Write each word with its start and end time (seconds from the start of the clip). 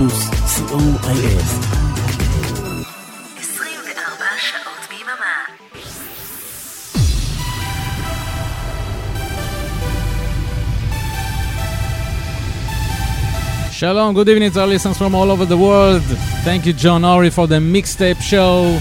פלוס, 0.00 0.30
co.il. 0.56 1.40
Shalom, 13.72 14.14
good 14.14 14.30
evening 14.30 14.50
to 14.52 14.60
our 14.62 14.66
listeners 14.66 14.96
from 14.96 15.14
all 15.14 15.30
over 15.30 15.44
the 15.44 15.58
world. 15.58 16.02
Thank 16.48 16.64
you, 16.64 16.72
John 16.72 17.04
Ori, 17.04 17.28
for 17.28 17.46
the 17.46 17.56
mixtape 17.56 18.22
show. 18.22 18.78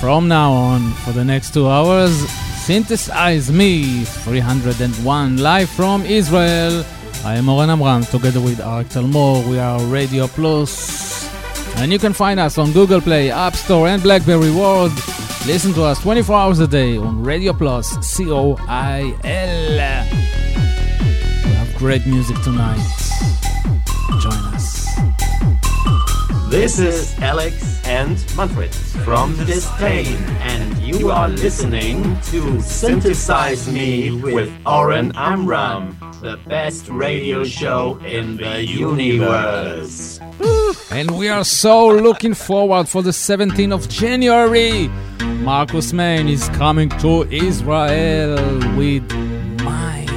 From 0.00 0.26
now 0.26 0.50
on, 0.52 0.80
for 1.04 1.12
the 1.12 1.22
next 1.22 1.52
two 1.52 1.68
hours, 1.68 2.14
Synthesize 2.66 3.52
Me 3.52 4.04
301 4.04 5.36
live 5.36 5.68
from 5.68 6.06
Israel. 6.06 6.82
I 7.23 7.35
am 7.35 7.49
Oren 7.49 7.69
Amram, 7.69 8.03
together 8.03 8.39
with 8.41 8.59
Arik 8.59 8.91
Talmor. 8.91 9.47
We 9.49 9.59
are 9.59 9.79
Radio 9.85 10.27
Plus. 10.27 11.27
And 11.77 11.91
you 11.91 11.99
can 11.99 12.13
find 12.13 12.39
us 12.39 12.57
on 12.57 12.71
Google 12.71 13.01
Play, 13.01 13.31
App 13.31 13.55
Store, 13.55 13.87
and 13.87 14.01
Blackberry 14.01 14.51
World. 14.51 14.91
Listen 15.45 15.73
to 15.73 15.83
us 15.83 16.01
24 16.01 16.35
hours 16.35 16.59
a 16.59 16.67
day 16.67 16.97
on 16.97 17.23
Radio 17.23 17.53
Plus, 17.53 17.87
C 18.05 18.29
O 18.29 18.55
I 18.67 19.13
L. 19.23 20.05
We 21.45 21.51
have 21.53 21.75
great 21.77 22.05
music 22.05 22.41
tonight. 22.41 22.81
Join 24.19 24.33
us. 24.53 24.87
This 26.49 26.79
is 26.79 27.13
Alex 27.19 27.85
and 27.85 28.17
Manfred 28.35 28.73
from 28.73 29.35
!distain, 29.45 30.15
and 30.39 30.77
you 30.79 31.11
are 31.11 31.27
listening 31.27 32.01
to 32.31 32.61
Synthesize 32.61 33.69
Me 33.71 34.11
with 34.11 34.49
Oren 34.65 35.11
Amram, 35.15 35.95
the 36.21 36.37
best 36.47 36.89
radio 36.89 37.43
show 37.43 37.99
in 38.05 38.37
the 38.37 38.65
universe. 38.65 40.19
And 40.91 41.11
we 41.11 41.29
are 41.29 41.43
so 41.43 41.87
looking 41.87 42.33
forward 42.33 42.87
for 42.89 43.01
the 43.01 43.11
17th 43.11 43.73
of 43.73 43.89
January. 43.89 44.87
Marcus 45.43 45.91
Meyn 45.91 46.27
is 46.29 46.49
coming 46.49 46.89
to 46.99 47.23
Israel 47.31 48.35
with 48.75 49.09
mine. 49.61 50.07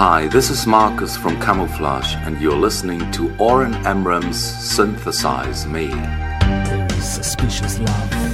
Hi, 0.00 0.28
this 0.28 0.50
is 0.50 0.66
Marcus 0.66 1.16
from 1.16 1.40
Camouflage, 1.40 2.14
and 2.26 2.40
you're 2.40 2.54
listening 2.56 3.10
to 3.12 3.34
Oren 3.38 3.74
Amram's 3.86 4.38
Synthesize 4.38 5.66
Me. 5.66 5.90
Suspicious 7.00 7.78
love. 7.78 8.27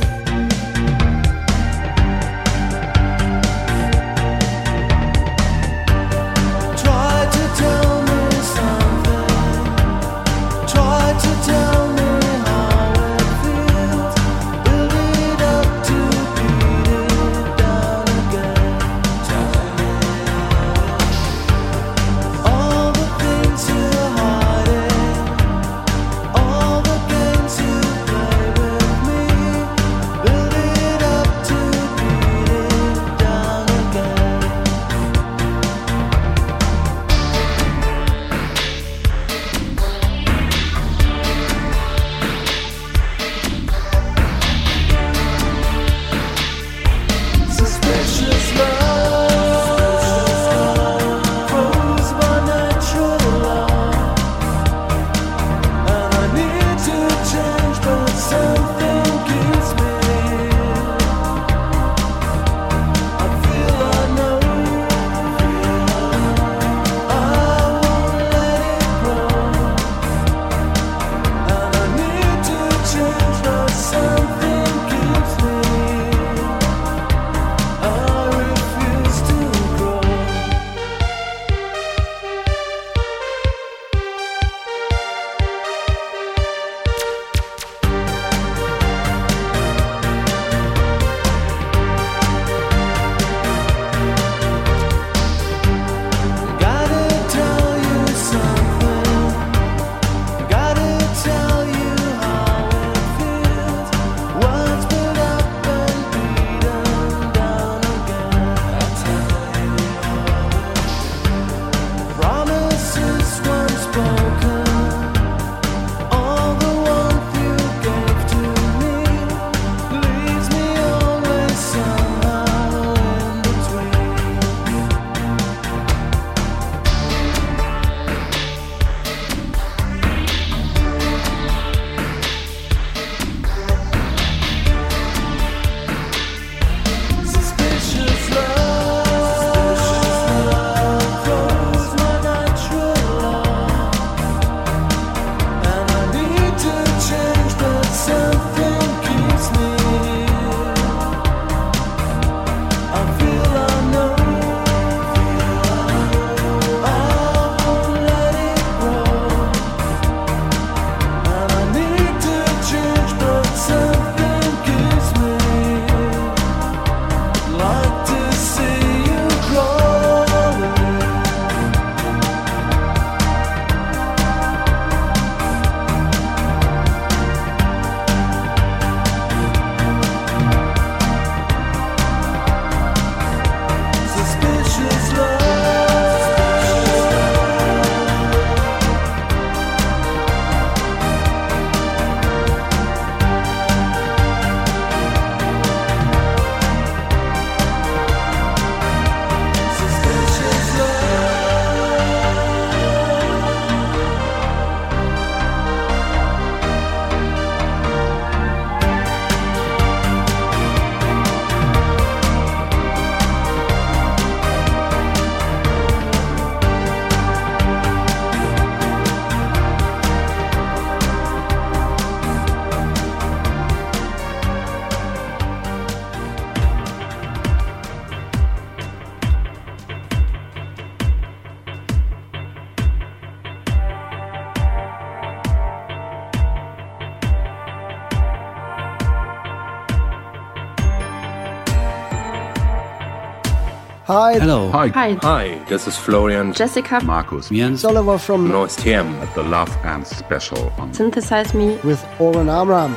Hi. 244.35 244.41
Hello. 244.41 244.69
Hi. 244.71 244.89
Hi. 244.89 245.13
Hi. 245.23 245.65
This 245.69 245.87
is 245.87 245.97
Florian. 245.97 246.53
Jessica. 246.53 247.01
Markus. 247.05 247.51
Jens. 247.51 247.85
Oliver 247.85 248.19
from 248.19 248.49
Noyce 248.49 248.85
at 248.85 249.33
the 249.37 249.45
Love 249.45 249.71
and 249.85 250.05
Special 250.05 250.73
on 250.77 250.93
Synthesize 250.93 251.55
Me 251.55 251.77
with 251.85 252.05
Oren 252.19 252.49
Amram. 252.49 252.97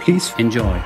Please 0.00 0.34
enjoy. 0.38 0.82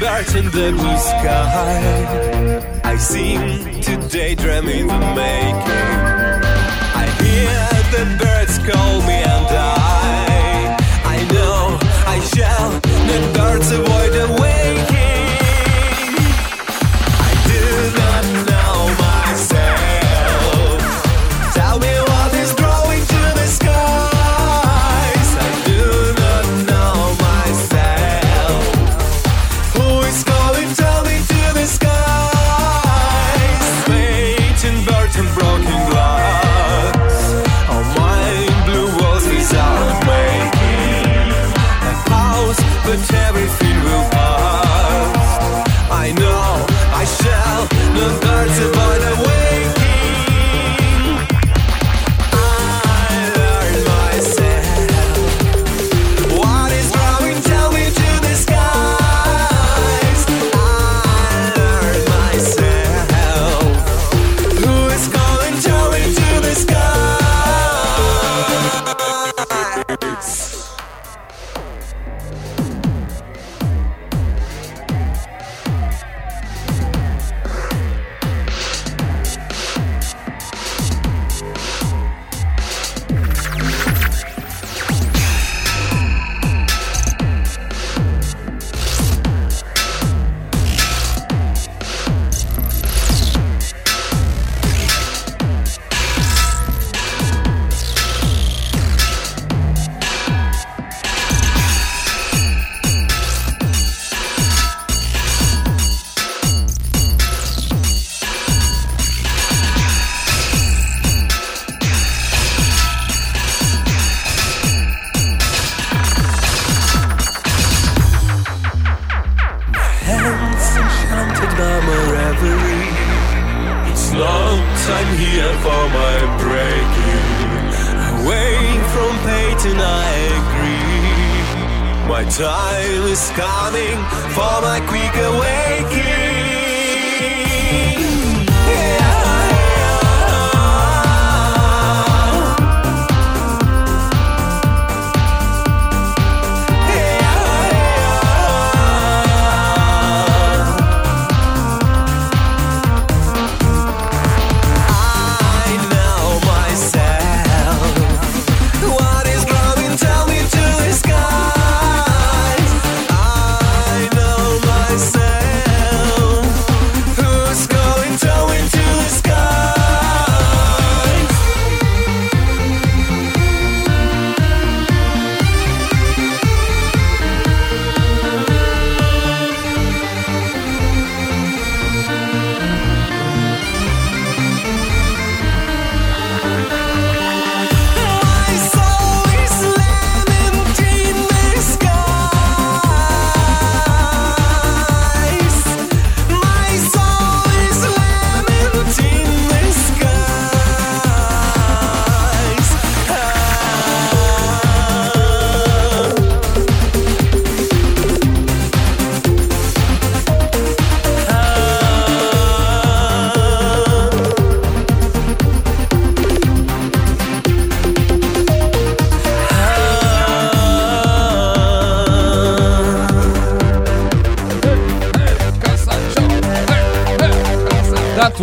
birds 0.00 0.34
in 0.34 0.44
the 0.46 0.72
blue 0.72 0.98
sky. 0.98 2.80
I 2.84 2.96
seem 2.96 3.80
to 3.82 4.08
daydream 4.08 4.68
in 4.68 4.86
the 4.86 4.98
making. 5.14 5.87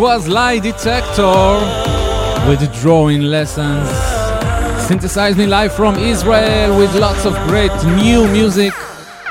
was 0.06 0.28
Lie 0.28 0.60
Detector 0.60 1.58
with 2.48 2.62
drawing 2.80 3.22
lessons. 3.22 3.88
Synthesizing 4.86 5.48
live 5.48 5.74
from 5.74 5.96
Israel 5.96 6.78
with 6.78 6.94
lots 6.94 7.24
of 7.24 7.34
great 7.48 7.74
new 7.84 8.28
music, 8.28 8.72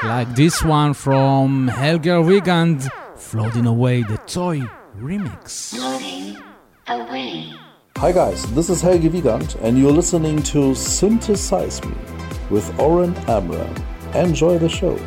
like 0.04 0.28
this 0.36 0.62
one 0.64 0.94
from 0.94 1.70
Helge 1.70 2.18
Wiegand, 2.28 2.90
Floating 3.16 3.68
Away 3.68 4.02
the 4.02 4.18
Toy 4.28 4.64
Remix. 5.00 5.74
Floating 5.74 6.44
Away. 6.90 7.54
Hi 7.96 8.12
guys, 8.12 8.44
this 8.54 8.70
is 8.70 8.82
Helge 8.82 9.10
Wiegand, 9.10 9.56
and 9.62 9.80
you're 9.80 9.94
listening 9.94 10.44
to 10.44 10.76
Synthesize 10.76 11.82
Me 11.86 11.96
with 12.50 12.68
Oren 12.78 13.16
Amram. 13.30 13.74
Enjoy 14.14 14.58
the 14.58 14.68
show. 14.68 15.00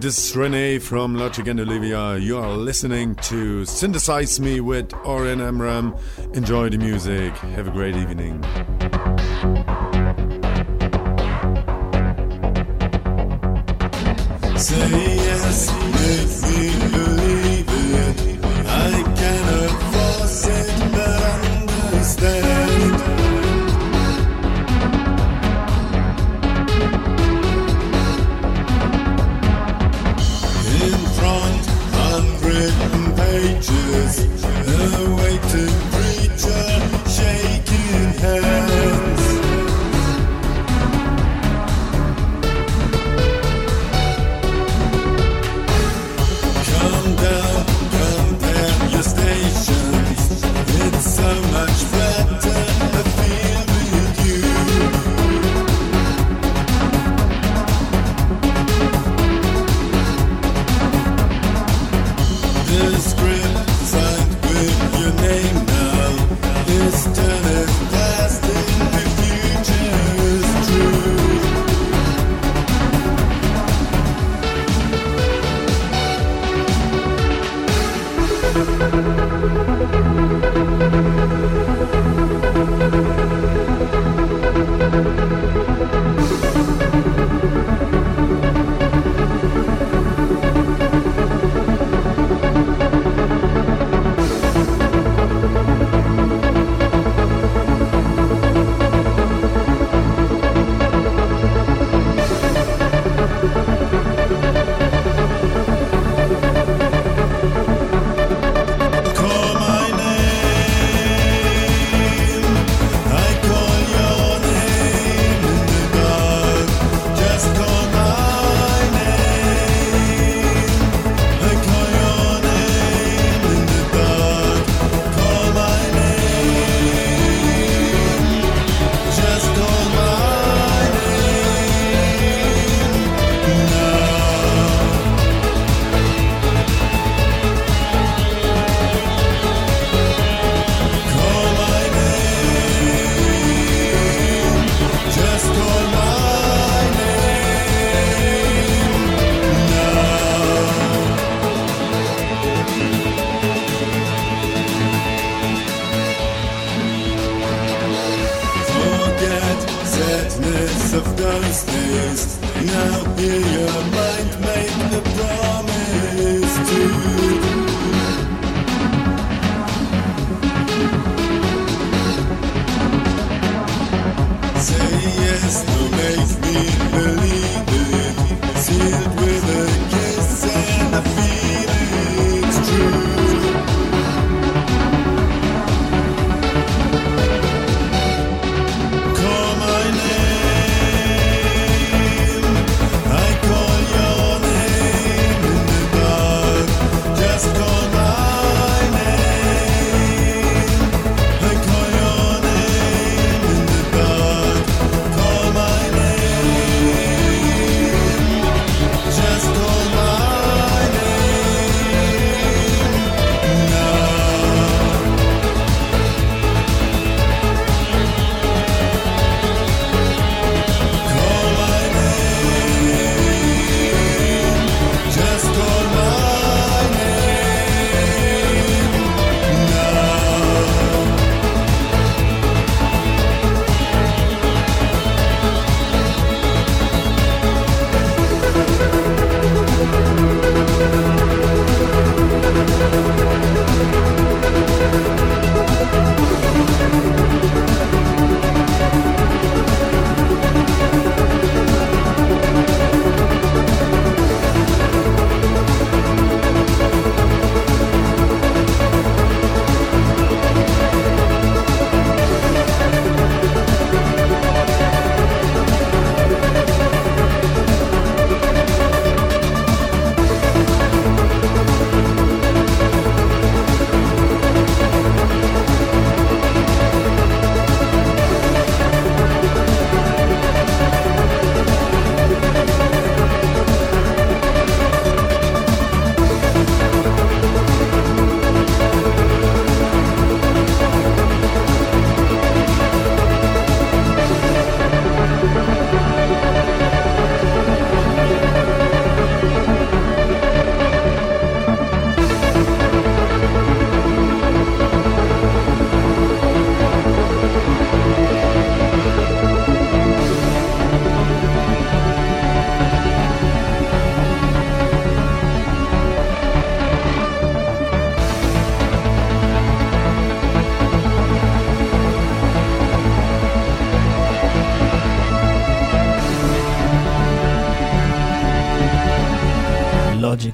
This 0.00 0.30
is 0.30 0.36
Rene 0.36 0.78
from 0.78 1.16
Logic 1.16 1.46
and 1.48 1.58
Olivia. 1.58 2.18
You 2.18 2.36
are 2.38 2.52
listening 2.52 3.14
to 3.16 3.64
Synthesize 3.64 4.38
Me 4.38 4.60
with 4.60 4.92
Oren 5.04 5.40
Amram. 5.40 5.96
Enjoy 6.34 6.68
the 6.68 6.76
music. 6.76 7.32
Have 7.56 7.66
a 7.66 7.70
great 7.70 7.96
evening. 7.96 8.45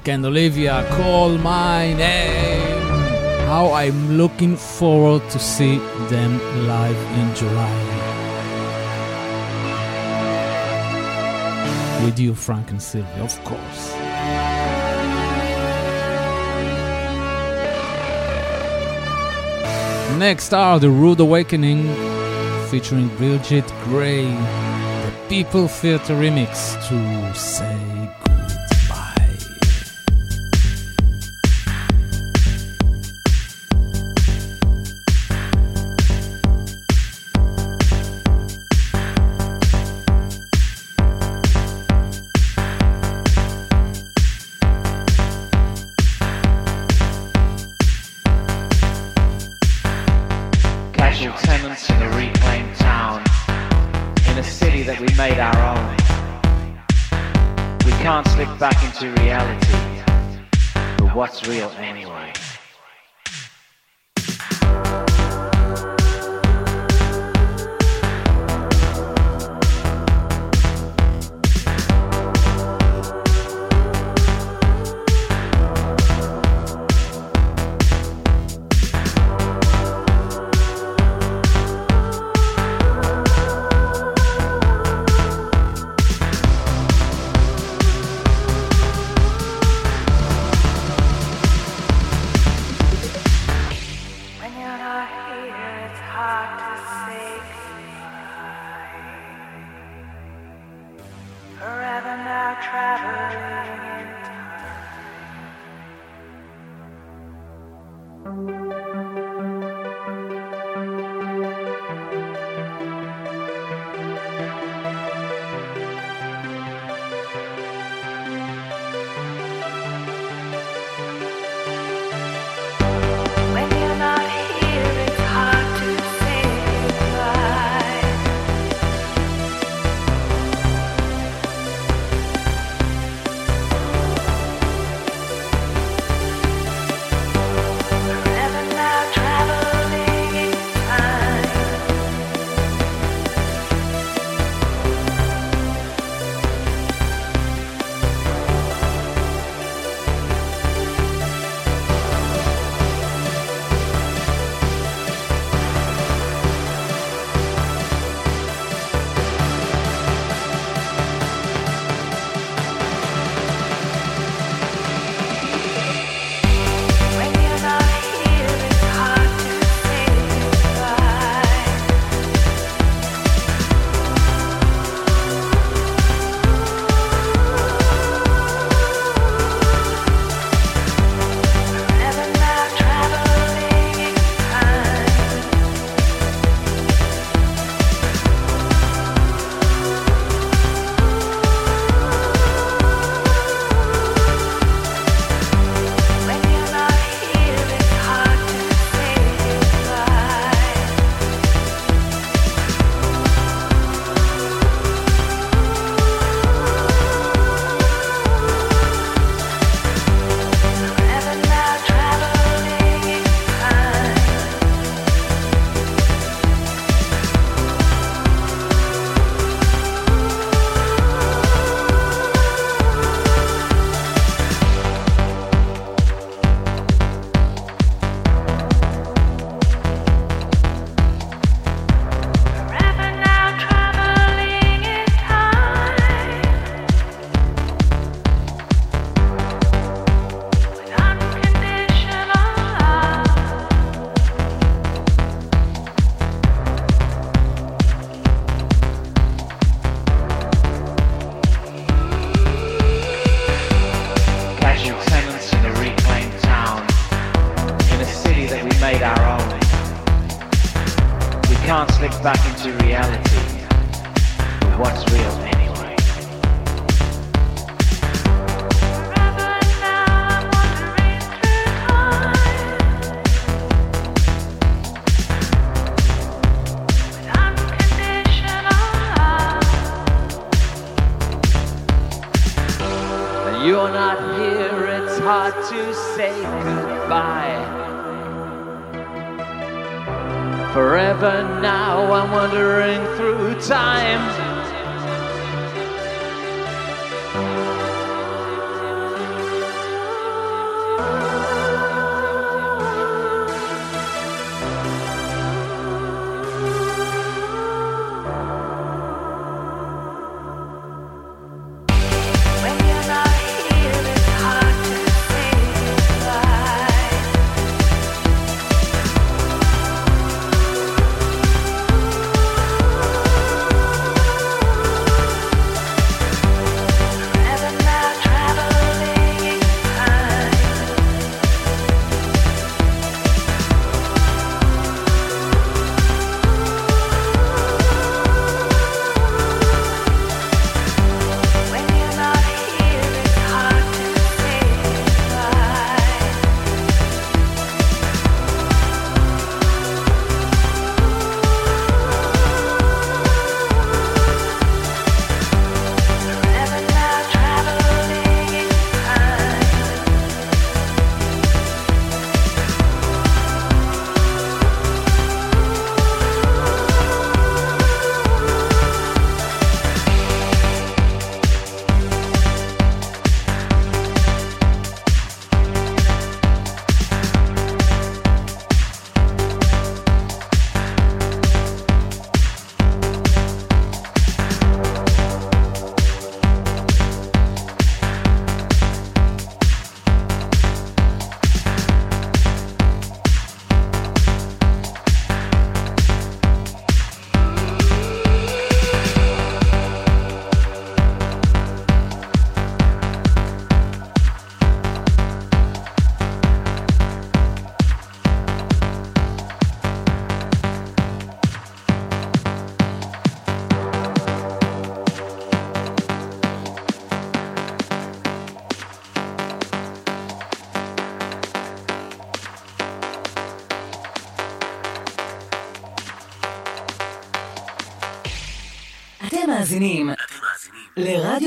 Nick 0.03 0.15
and 0.15 0.25
Olivia, 0.25 0.85
Call 0.97 1.37
My 1.37 1.93
Name. 1.93 2.81
How 3.47 3.71
I'm 3.71 4.17
looking 4.17 4.57
forward 4.57 5.21
to 5.29 5.39
see 5.39 5.77
them 6.09 6.39
live 6.67 6.97
in 7.19 7.33
July. 7.35 7.75
With 12.03 12.19
you, 12.19 12.35
Frank 12.35 12.71
and 12.71 12.81
Sylvia, 12.81 13.23
of 13.23 13.41
course. 13.45 13.93
Next 20.19 20.53
are 20.53 20.79
The 20.79 20.89
Rude 20.89 21.21
Awakening 21.21 21.83
featuring 22.67 23.07
Bridget 23.15 23.71
Gray, 23.85 24.25
the 24.25 25.13
People 25.29 25.69
Theatre 25.69 26.15
remix 26.15 26.75
to 26.89 27.39
say. 27.39 27.92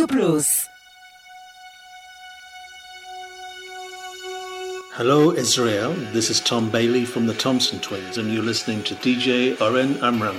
Plus. 0.08 0.68
Hello, 4.94 5.32
Israel. 5.32 5.92
This 6.12 6.30
is 6.30 6.40
Tom 6.40 6.70
Bailey 6.70 7.04
from 7.04 7.26
the 7.26 7.34
Thompson 7.34 7.80
Twins, 7.80 8.16
and 8.16 8.32
you're 8.32 8.42
listening 8.42 8.82
to 8.84 8.94
DJ 8.94 9.60
Oren 9.60 9.98
Amram. 10.02 10.36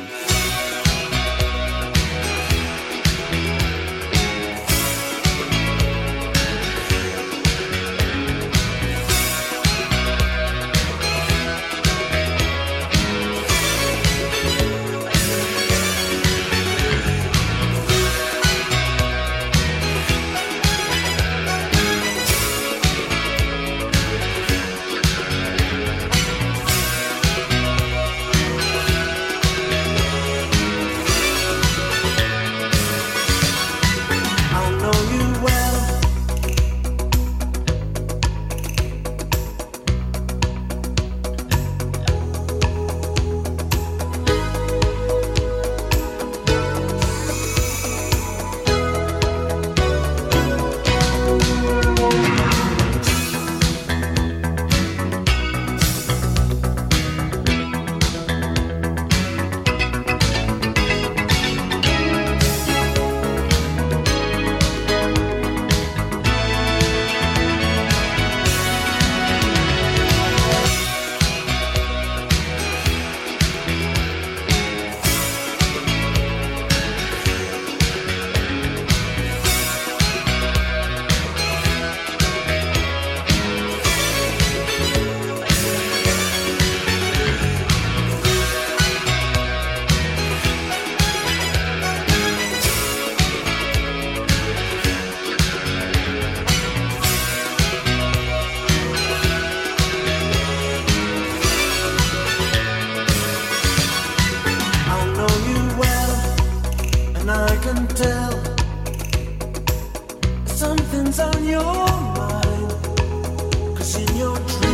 nothing's 110.98 111.19
on 111.19 111.48
your 111.48 111.63
mind. 111.63 113.77
Cause 113.77 113.98
in 113.98 114.17
your 114.17 114.37
dreams. 114.37 114.67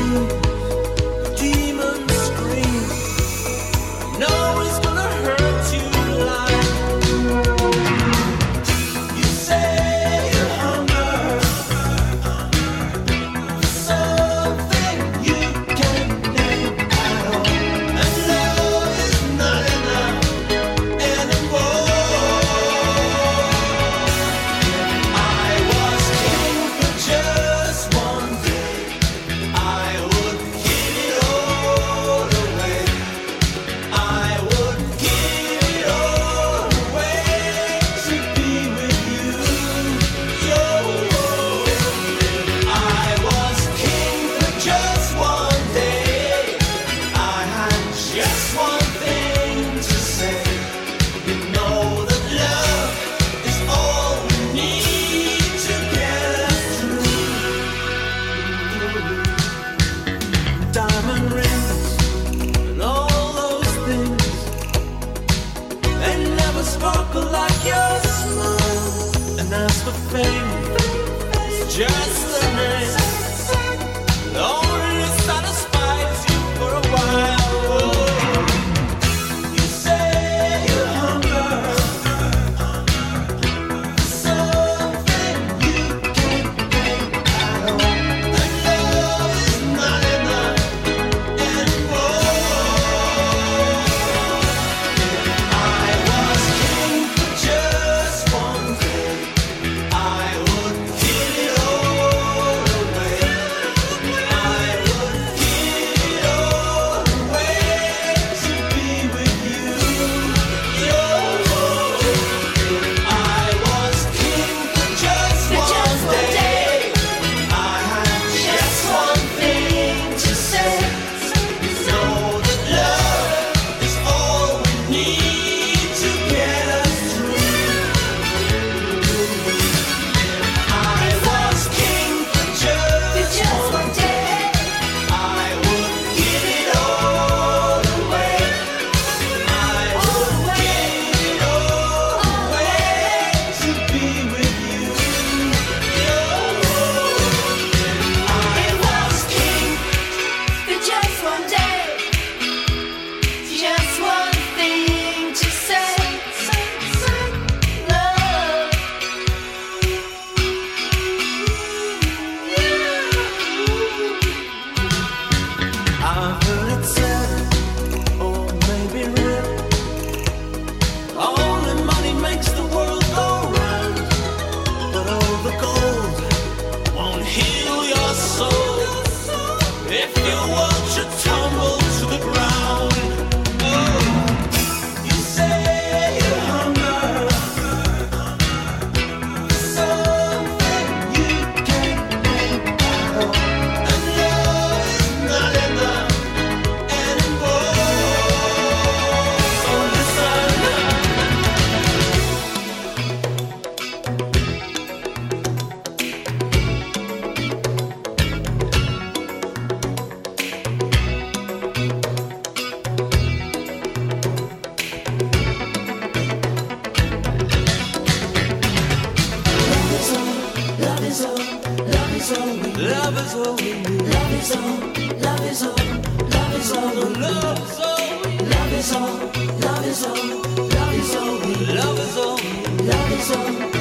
Love 229.24 229.88
is 229.88 230.06
all, 230.06 230.16
love 230.16 230.94
is 230.96 231.16
all, 231.16 231.38
love 231.76 232.00
is 232.00 232.18
all, 232.18 232.38
love 232.86 233.12
is 233.14 233.32
all. 233.32 233.73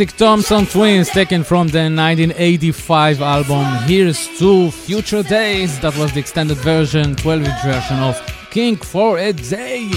classic 0.00 0.16
Thompson 0.16 0.64
Twins 0.64 1.10
taken 1.10 1.44
from 1.44 1.68
the 1.68 1.80
1985 1.80 3.20
album 3.20 3.66
Here's 3.86 4.28
to 4.38 4.70
Future 4.70 5.22
Days. 5.22 5.78
That 5.80 5.94
was 5.98 6.14
the 6.14 6.20
extended 6.20 6.56
version, 6.56 7.16
12 7.16 7.44
inch 7.44 7.62
version 7.62 7.98
of 7.98 8.16
King 8.50 8.76
for 8.76 9.18
a 9.18 9.34
Day. 9.34 9.90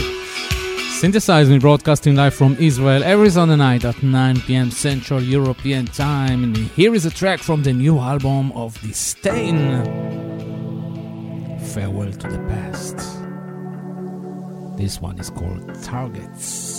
Synthesize 0.99 1.49
Me 1.49 1.57
broadcasting 1.57 2.15
live 2.15 2.33
from 2.33 2.57
Israel 2.59 3.01
every 3.05 3.29
Sunday 3.29 3.55
night 3.55 3.85
at 3.85 4.03
9 4.03 4.41
pm 4.41 4.71
Central 4.71 5.23
European 5.23 5.85
Time. 5.85 6.43
And 6.43 6.57
here 6.57 6.93
is 6.93 7.05
a 7.05 7.11
track 7.11 7.39
from 7.39 7.63
the 7.63 7.71
new 7.71 7.97
album 7.97 8.51
of 8.51 8.77
distain 8.81 9.55
Farewell 11.71 12.11
to 12.11 12.27
the 12.27 12.39
Past. 12.49 12.97
This 14.77 14.99
one 14.99 15.17
is 15.17 15.29
called 15.29 15.81
Targets. 15.81 16.72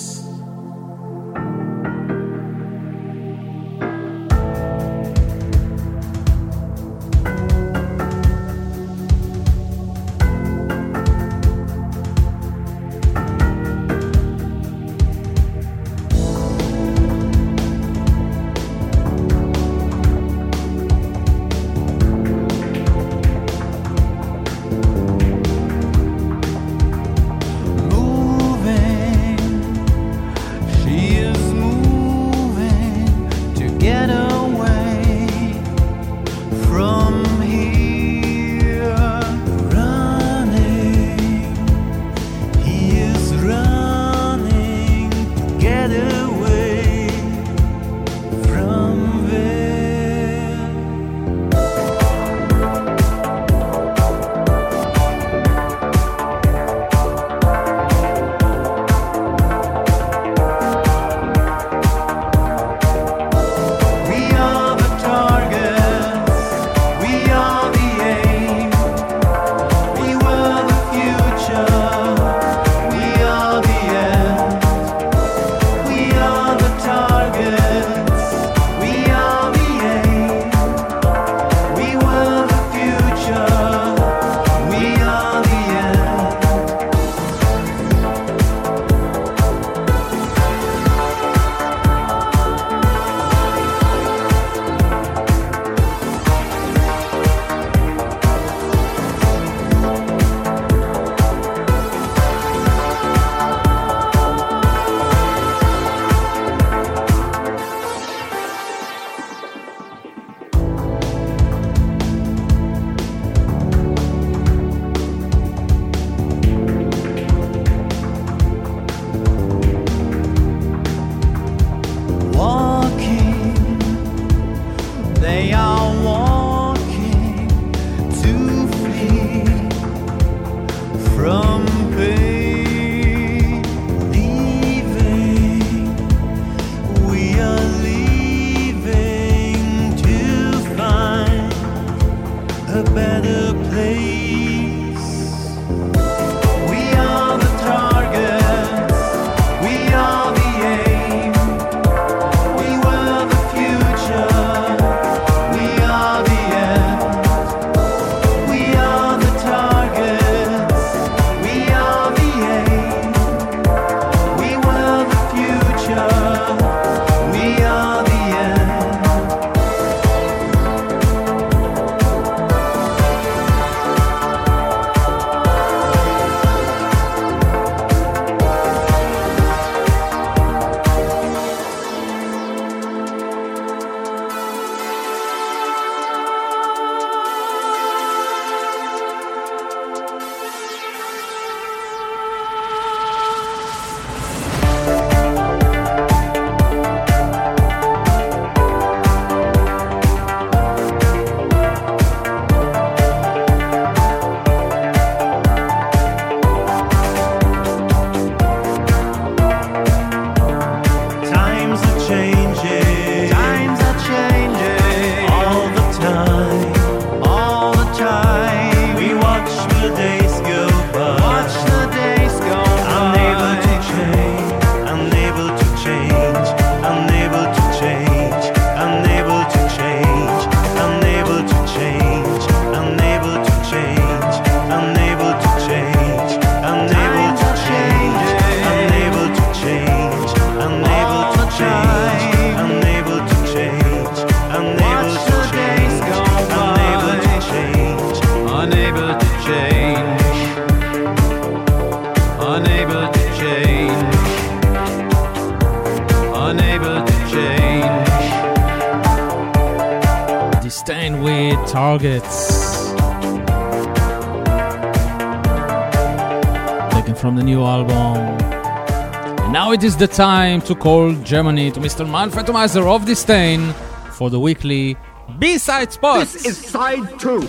The 270.05 270.13
time 270.13 270.61
to 270.69 270.75
call 270.75 271.15
Germany 271.23 271.71
to 271.71 271.81
Mr. 271.81 272.07
Manfred 272.07 272.45
Meiser 272.49 272.87
of 272.87 273.07
distain 273.07 273.73
for 274.13 274.29
the 274.29 274.39
weekly 274.39 274.99
B-side 275.39 275.95
spot. 275.95 276.21
This 276.21 276.45
is 276.45 276.59
side 276.59 277.19
two. 277.19 277.41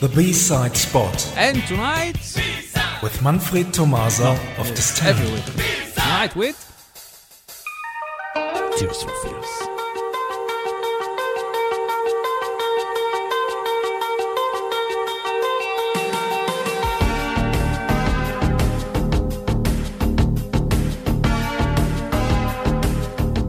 The 0.00 0.10
B-side 0.16 0.74
spot. 0.74 1.34
And 1.36 1.62
tonight 1.66 2.16
with 3.02 3.22
Manfred 3.22 3.74
Thomaser 3.74 4.38
of 4.58 4.74
distain. 4.74 5.08
Every 5.08 5.30
week. 5.34 5.44
Tonight 5.92 6.34
with 6.34 6.56
Tears 8.78 9.02
for 9.02 9.10
Fears. 9.22 9.65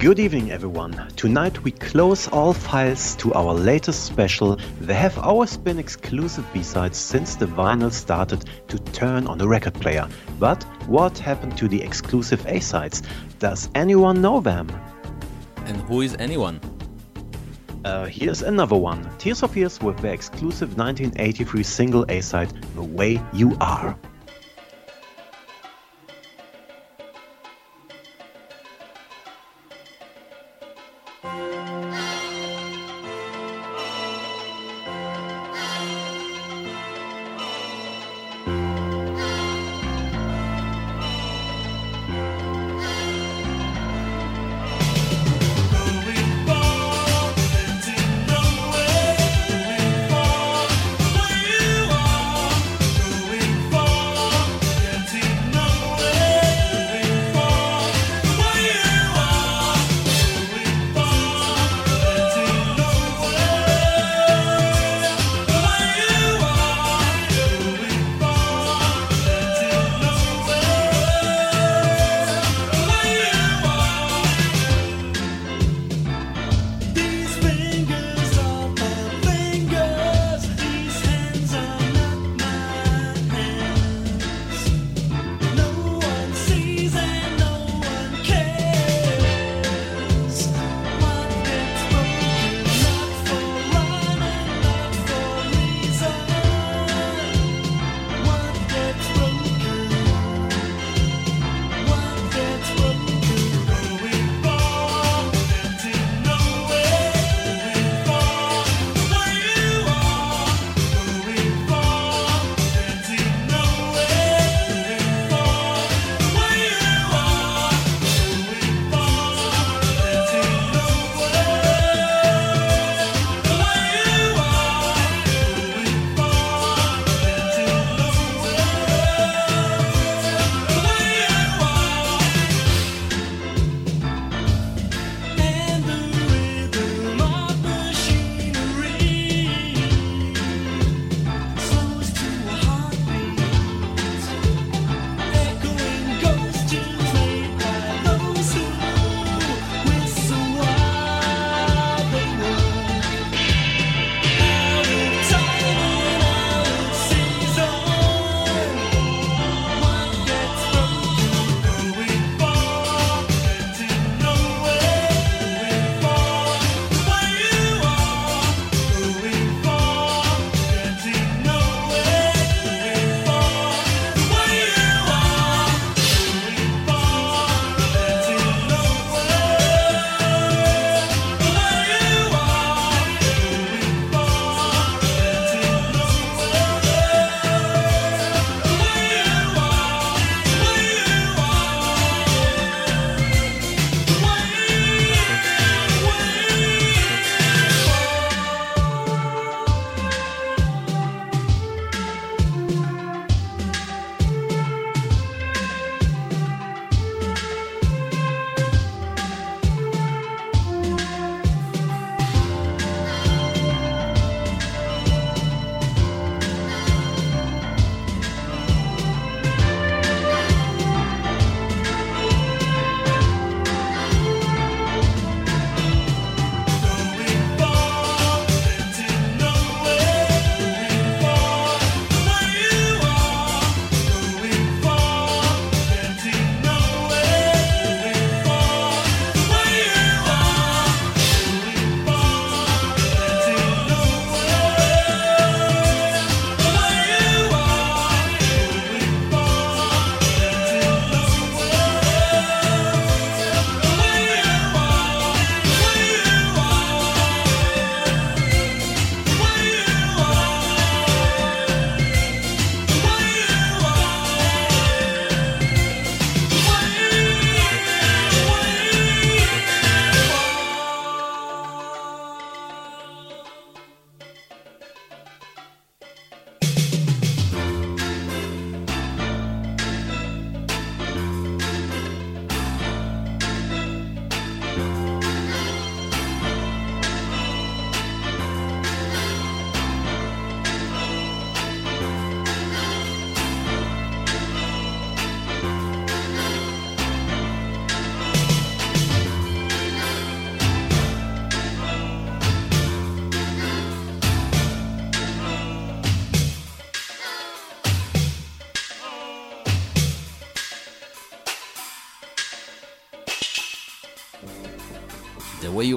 Good 0.08 0.20
evening, 0.20 0.51
everyone. 0.51 0.93
Tonight 1.18 1.66
we 1.66 1.72
close 1.72 2.30
all 2.30 2.53
files 2.53 3.14
to 3.18 3.34
our 3.34 3.53
latest 3.53 4.05
special. 4.05 4.58
They 4.80 4.93
have 4.93 5.18
always 5.18 5.58
been 5.58 5.78
exclusive 5.78 6.45
B-sides 6.53 6.97
since 6.97 7.36
the 7.36 7.45
vinyl 7.45 7.91
started 7.91 8.45
to 8.70 8.80
turn 8.80 9.28
on 9.28 9.38
the 9.38 9.45
record 9.45 9.74
player. 9.74 10.08
But 10.39 10.64
what 10.88 11.18
happened 11.18 11.58
to 11.58 11.68
the 11.68 11.82
exclusive 11.82 12.47
A-sides? 12.47 13.03
Does 13.39 13.70
anyone 13.76 14.22
know 14.22 14.39
them? 14.39 14.70
And 15.66 15.76
who 15.82 15.99
is 15.99 16.16
anyone? 16.20 16.62
Uh, 17.84 18.05
here's 18.05 18.43
another 18.43 18.78
one. 18.78 19.10
Tears 19.18 19.41
for 19.41 19.49
Fears 19.49 19.82
with 19.82 19.97
their 19.97 20.14
exclusive 20.14 20.78
1983 20.78 21.64
single 21.64 22.05
A-side, 22.08 22.53
The 22.76 22.82
Way 22.82 23.22
You 23.34 23.58
Are. 23.60 23.99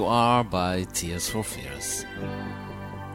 You 0.01 0.07
Are 0.07 0.43
by 0.43 0.85
Tears 0.93 1.29
for 1.29 1.43
Fears. 1.43 2.07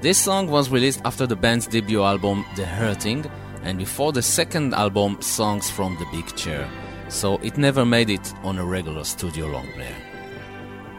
This 0.03 0.19
song 0.19 0.47
was 0.47 0.71
released 0.71 1.01
after 1.05 1.27
the 1.27 1.35
band's 1.35 1.67
debut 1.67 2.01
album 2.01 2.45
The 2.55 2.65
Hurting 2.65 3.29
and 3.65 3.77
before 3.77 4.13
the 4.13 4.23
second 4.23 4.73
album 4.73 5.21
Songs 5.21 5.69
from 5.69 5.97
the 5.99 6.07
Big 6.13 6.37
Chair, 6.37 6.71
so 7.09 7.39
it 7.39 7.59
never 7.59 7.85
made 7.85 8.09
it 8.09 8.33
on 8.45 8.59
a 8.59 8.65
regular 8.65 9.03
studio 9.03 9.49
long 9.49 9.67
player. 9.73 9.97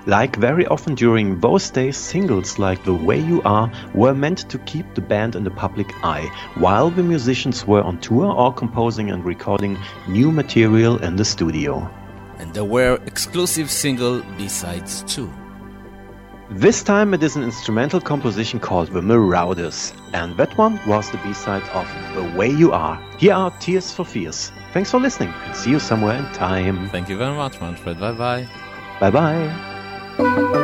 Like 0.06 0.36
very 0.36 0.68
often 0.68 0.94
during 0.94 1.40
those 1.40 1.70
days, 1.70 1.96
singles 1.96 2.60
like 2.60 2.84
The 2.84 2.94
Way 2.94 3.22
You 3.22 3.42
Are 3.44 3.72
were 3.96 4.14
meant 4.14 4.50
to 4.50 4.58
keep 4.60 4.94
the 4.94 5.00
band 5.00 5.38
in 5.38 5.46
the 5.46 5.52
public 5.52 5.88
eye, 6.04 6.30
while 6.56 6.90
the 6.90 7.04
musicians 7.04 7.66
were 7.66 7.82
on 7.82 8.02
tour 8.02 8.26
or 8.26 8.54
composing 8.54 9.10
and 9.10 9.24
recording 9.24 9.78
new 10.10 10.34
material 10.34 11.02
in 11.02 11.16
the 11.16 11.24
studio. 11.24 11.90
And 12.40 12.54
there 12.54 12.66
were 12.66 13.00
exclusive 13.06 13.72
single 13.72 14.22
B-sides 14.38 15.04
too. 15.04 15.32
This 16.50 16.82
time 16.82 17.14
it 17.14 17.22
is 17.24 17.36
an 17.36 17.44
instrumental 17.44 18.00
composition 18.00 18.62
called 18.62 18.88
The 18.88 19.02
Marauders, 19.02 19.94
and 20.14 20.38
that 20.38 20.58
one 20.58 20.80
was 20.88 21.12
the 21.12 21.18
B-side 21.18 21.64
of 21.74 21.86
The 22.16 22.38
Way 22.38 22.50
You 22.50 22.72
Are. 22.72 23.04
Here 23.18 23.34
are 23.34 23.52
Tears 23.60 23.92
for 23.92 24.06
Fears. 24.06 24.54
Thanks 24.72 24.92
for 24.92 25.00
listening 25.00 25.34
and 25.44 25.54
see 25.54 25.72
you 25.72 25.80
somewhere 25.80 26.16
in 26.16 26.26
time. 26.32 26.88
Thank 26.90 27.10
you 27.10 27.18
very 27.18 27.36
much, 27.36 27.60
Manfred. 27.60 28.00
Bye 28.00 28.14
bye. 28.14 28.48
Bye 29.02 29.12
bye. 29.12 30.64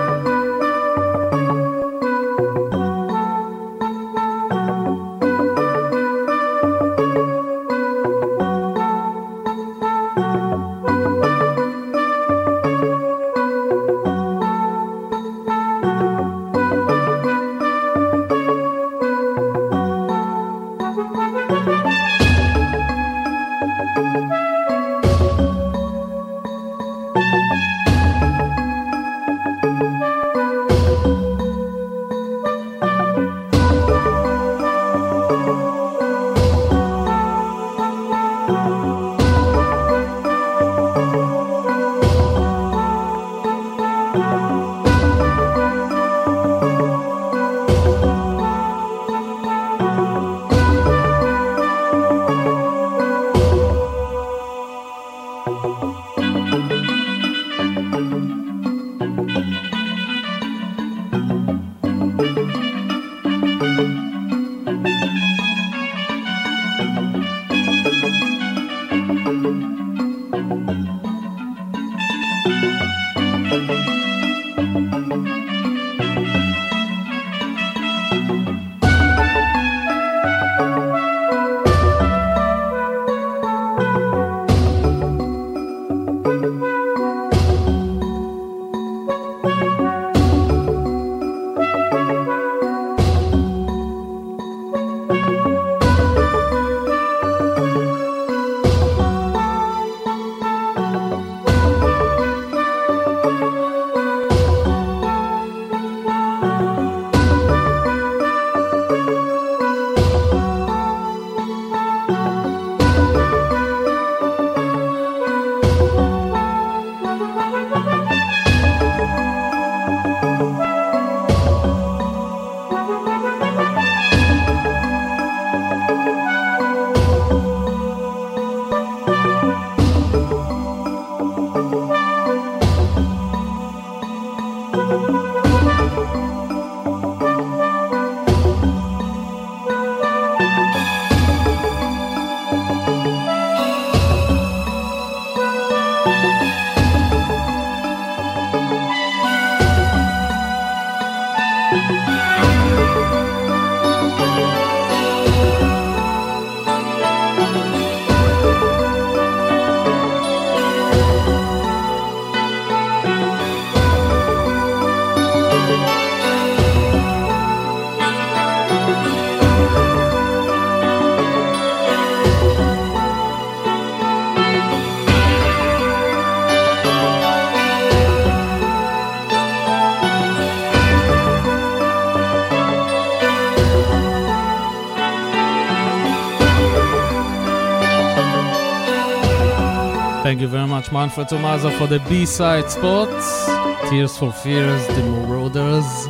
very 190.54 190.68
much, 190.68 190.92
Manfred 190.92 191.28
Thomaser, 191.30 191.76
for 191.80 191.88
the 191.88 191.98
B-side 192.08 192.70
spots. 192.70 193.48
Tears 193.90 194.16
for 194.16 194.32
Fears, 194.32 194.86
The 194.86 195.02
Marauders. 195.02 196.08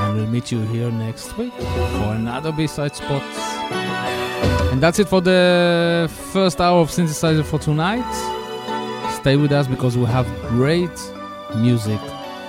And 0.00 0.16
we'll 0.16 0.28
meet 0.28 0.52
you 0.52 0.60
here 0.60 0.92
next 0.92 1.36
week 1.36 1.52
for 1.52 2.14
another 2.14 2.52
B-side 2.52 2.94
spot. 2.94 3.24
And 4.70 4.80
that's 4.80 5.00
it 5.00 5.08
for 5.08 5.20
the 5.20 6.08
first 6.32 6.60
hour 6.60 6.80
of 6.80 6.92
Synthesize 6.92 7.38
Me 7.38 7.42
for 7.42 7.58
tonight. 7.58 8.08
Stay 9.16 9.34
with 9.34 9.50
us 9.50 9.66
because 9.66 9.98
we 9.98 10.04
have 10.04 10.28
great 10.42 10.96
music 11.56 12.00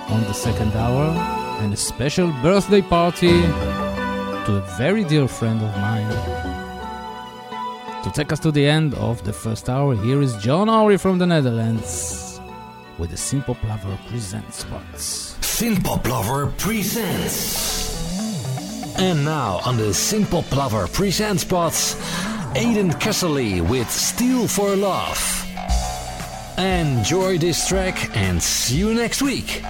on 0.08 0.20
the 0.22 0.34
second 0.34 0.72
hour 0.74 1.06
and 1.62 1.72
a 1.72 1.76
special 1.76 2.28
birthday 2.42 2.80
party 2.80 3.40
to 4.44 4.62
a 4.62 4.64
very 4.78 5.02
dear 5.02 5.26
friend 5.26 5.60
of 5.60 5.76
mine. 5.78 6.59
To 8.04 8.10
take 8.10 8.32
us 8.32 8.40
to 8.40 8.50
the 8.50 8.64
end 8.64 8.94
of 8.94 9.22
the 9.24 9.32
first 9.32 9.68
hour, 9.68 9.94
here 9.94 10.22
is 10.22 10.34
John 10.38 10.70
Ory 10.70 10.96
from 10.96 11.18
the 11.18 11.26
Netherlands 11.26 12.40
with 12.96 13.10
the 13.10 13.16
Synthpop 13.16 13.62
Lover 13.68 13.98
Presents 14.08 14.60
spots. 14.60 15.36
Synthpop 15.42 16.08
Lover 16.08 16.46
presents. 16.56 17.98
And 18.98 19.22
now 19.22 19.60
on 19.66 19.76
the 19.76 19.92
Synthpop 19.92 20.50
Lover 20.56 20.86
presents 20.88 21.42
spots, 21.42 21.94
Aiden 22.54 22.92
Kesserly 22.92 23.60
with 23.60 23.90
Steel 23.90 24.48
for 24.48 24.74
Love. 24.76 25.18
Enjoy 26.56 27.36
this 27.36 27.68
track 27.68 28.16
and 28.16 28.42
see 28.42 28.78
you 28.78 28.94
next 28.94 29.20
week. 29.20 29.62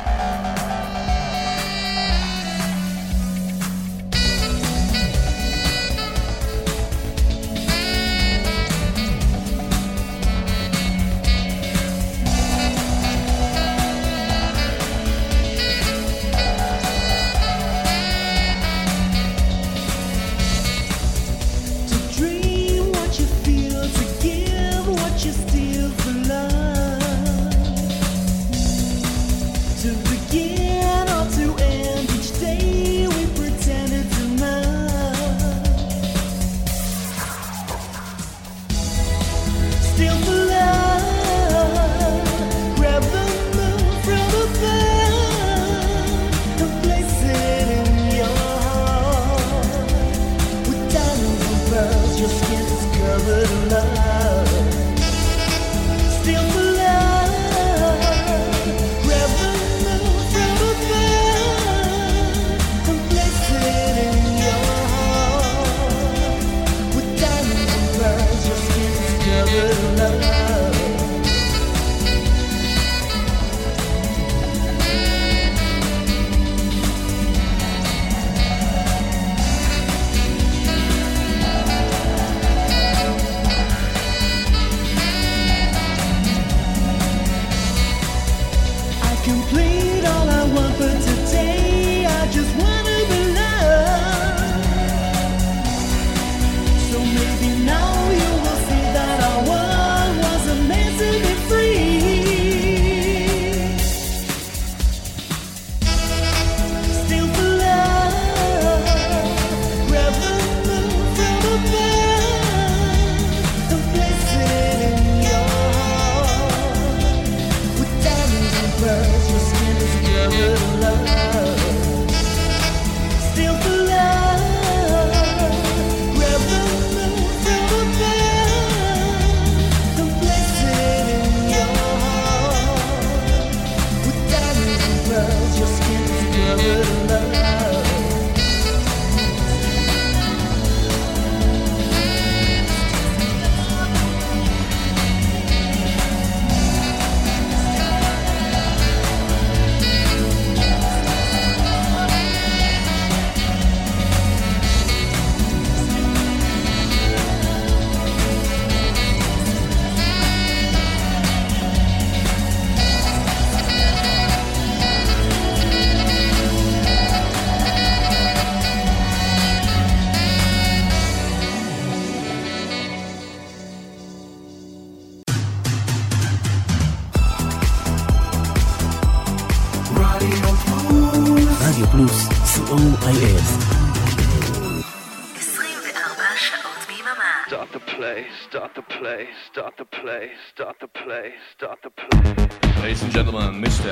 Start 191.52 191.78
the 191.82 191.90
play. 191.90 192.82
Ladies 192.82 193.02
and 193.02 193.12
gentlemen, 193.12 193.62
Mr. 193.62 193.90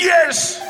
Yes! 0.00 0.60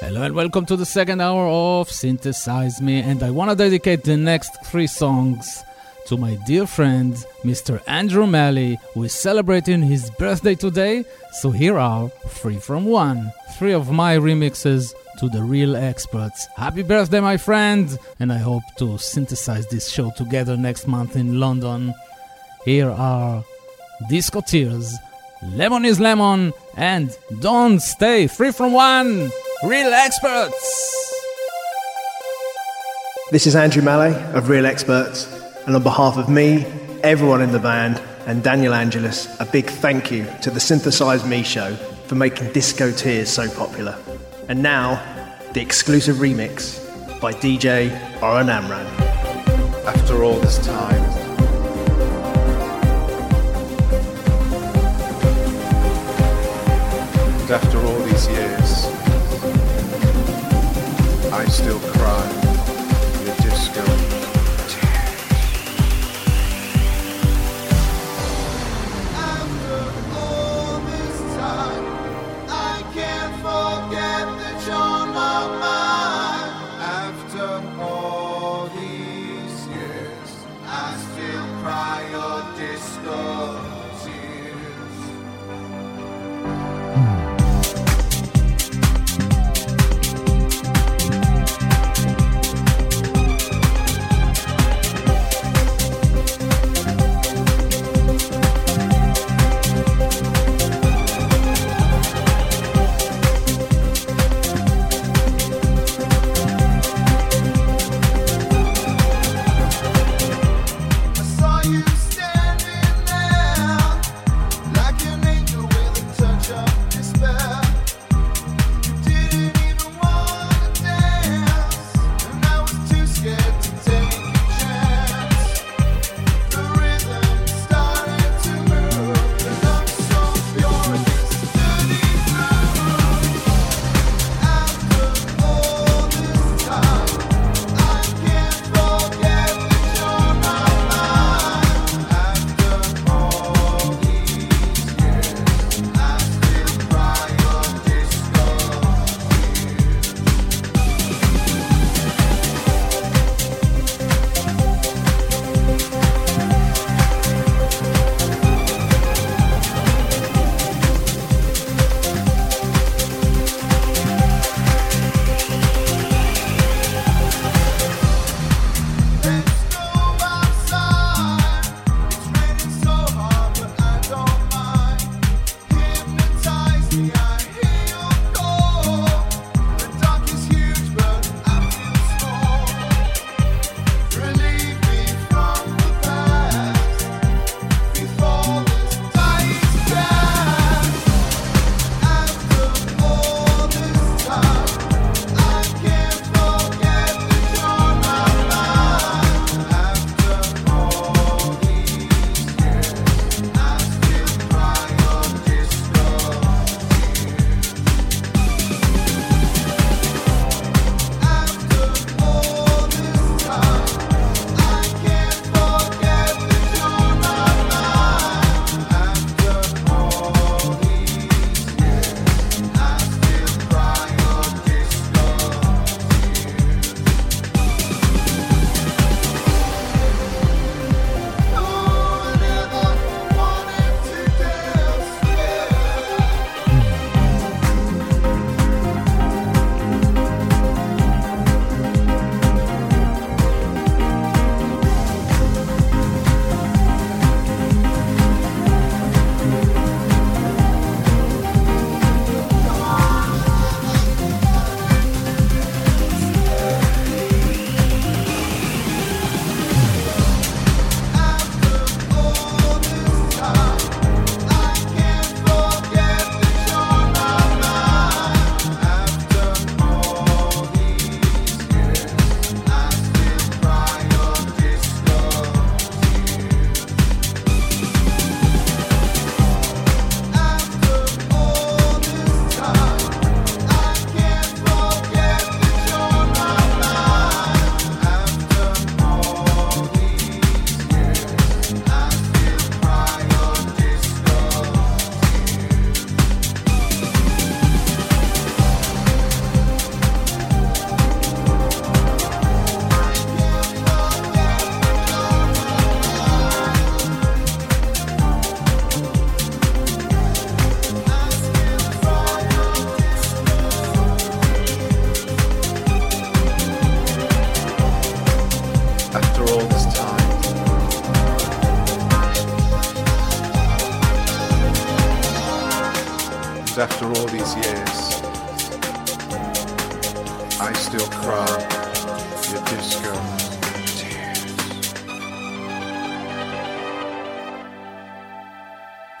Hello 0.00 0.22
and 0.22 0.34
welcome 0.34 0.66
to 0.66 0.76
the 0.76 0.86
second 0.86 1.20
hour 1.20 1.46
of 1.46 1.90
Synthesize 1.90 2.80
Me, 2.80 3.00
and 3.00 3.22
I 3.22 3.30
want 3.30 3.50
to 3.50 3.56
dedicate 3.56 4.04
the 4.04 4.16
next 4.16 4.64
three 4.64 4.86
songs 4.86 5.64
to 6.06 6.16
my 6.16 6.38
dear 6.46 6.66
friend, 6.66 7.14
Mr. 7.44 7.82
Andrew 7.86 8.26
Malley, 8.26 8.78
who 8.94 9.04
is 9.04 9.12
celebrating 9.12 9.82
his 9.82 10.08
birthday 10.10 10.54
today. 10.54 11.04
So 11.32 11.50
here 11.50 11.78
are 11.78 12.08
three 12.28 12.58
from 12.58 12.84
one, 12.84 13.32
three 13.58 13.72
of 13.72 13.90
my 13.90 14.16
remixes 14.16 14.94
to 15.18 15.28
the 15.28 15.42
real 15.42 15.76
experts. 15.76 16.46
Happy 16.56 16.82
birthday, 16.82 17.20
my 17.20 17.36
friend! 17.36 17.98
And 18.20 18.32
I 18.32 18.38
hope 18.38 18.62
to 18.78 18.98
synthesize 18.98 19.66
this 19.68 19.88
show 19.88 20.10
together 20.16 20.56
next 20.56 20.86
month 20.86 21.16
in 21.16 21.40
London. 21.40 21.94
Here 22.64 22.90
are 22.90 23.44
Disco 24.08 24.40
Tears, 24.40 24.94
Lemon 25.42 25.84
is 25.84 26.00
Lemon, 26.00 26.52
and 26.76 27.16
Don't 27.40 27.80
Stay. 27.80 28.26
Free 28.26 28.52
from 28.52 28.72
one, 28.72 29.30
real 29.64 29.92
experts! 29.92 30.92
This 33.30 33.46
is 33.46 33.56
Andrew 33.56 33.82
Mallet 33.82 34.14
of 34.36 34.48
Real 34.48 34.66
Experts, 34.66 35.26
and 35.66 35.74
on 35.74 35.82
behalf 35.82 36.16
of 36.16 36.28
me, 36.28 36.64
everyone 37.02 37.42
in 37.42 37.52
the 37.52 37.58
band, 37.58 38.00
and 38.26 38.42
Daniel 38.42 38.74
Angelus, 38.74 39.28
a 39.40 39.44
big 39.44 39.66
thank 39.66 40.10
you 40.10 40.26
to 40.42 40.50
the 40.50 40.60
Synthesize 40.60 41.24
Me 41.26 41.42
show 41.42 41.74
for 42.06 42.14
making 42.14 42.52
Disco 42.52 42.92
Tears 42.92 43.28
so 43.28 43.48
popular. 43.50 43.96
And 44.48 44.62
now, 44.62 45.02
the 45.54 45.60
exclusive 45.60 46.16
remix 46.16 46.80
by 47.20 47.32
DJ 47.32 47.90
Oren 48.22 48.48
Amram. 48.48 48.86
After 49.84 50.22
all 50.22 50.38
this 50.38 50.64
time, 50.64 51.02
after 57.50 57.78
all 57.80 57.98
these 58.02 58.28
years, 58.28 58.86
I 61.32 61.44
still 61.48 61.80
cry 61.80 62.45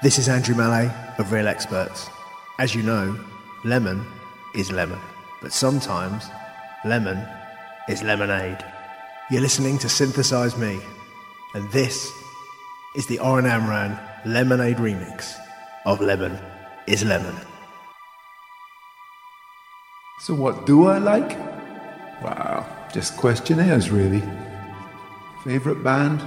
This 0.06 0.20
is 0.20 0.28
Andrew 0.28 0.54
Mallet 0.54 0.92
of 1.18 1.32
Real 1.32 1.48
Experts. 1.48 2.08
As 2.60 2.76
you 2.76 2.82
know, 2.84 3.18
lemon 3.64 4.06
is 4.54 4.70
lemon, 4.70 5.00
but 5.42 5.52
sometimes 5.52 6.30
lemon 6.84 7.26
is 7.88 8.04
lemonade. 8.04 8.64
You're 9.32 9.40
listening 9.40 9.78
to 9.78 9.88
Synthesize 9.88 10.56
Me, 10.56 10.78
and 11.54 11.68
this 11.72 12.12
is 12.94 13.08
the 13.08 13.18
Oren 13.18 13.46
Amram 13.46 13.98
Lemonade 14.24 14.76
remix 14.76 15.34
of 15.86 16.00
Lemon 16.00 16.38
is 16.86 17.04
Lemon. 17.04 17.34
So, 20.20 20.34
what 20.34 20.66
do 20.66 20.86
I 20.86 20.98
like? 20.98 21.36
Wow, 22.22 22.64
just 22.92 23.16
questionnaires, 23.16 23.90
really. 23.90 24.22
Favorite 25.42 25.82
band? 25.82 26.22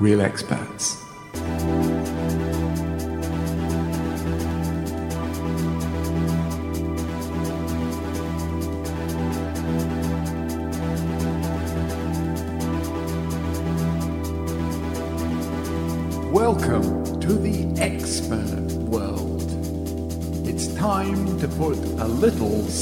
Real 0.00 0.22
Experts. 0.22 1.05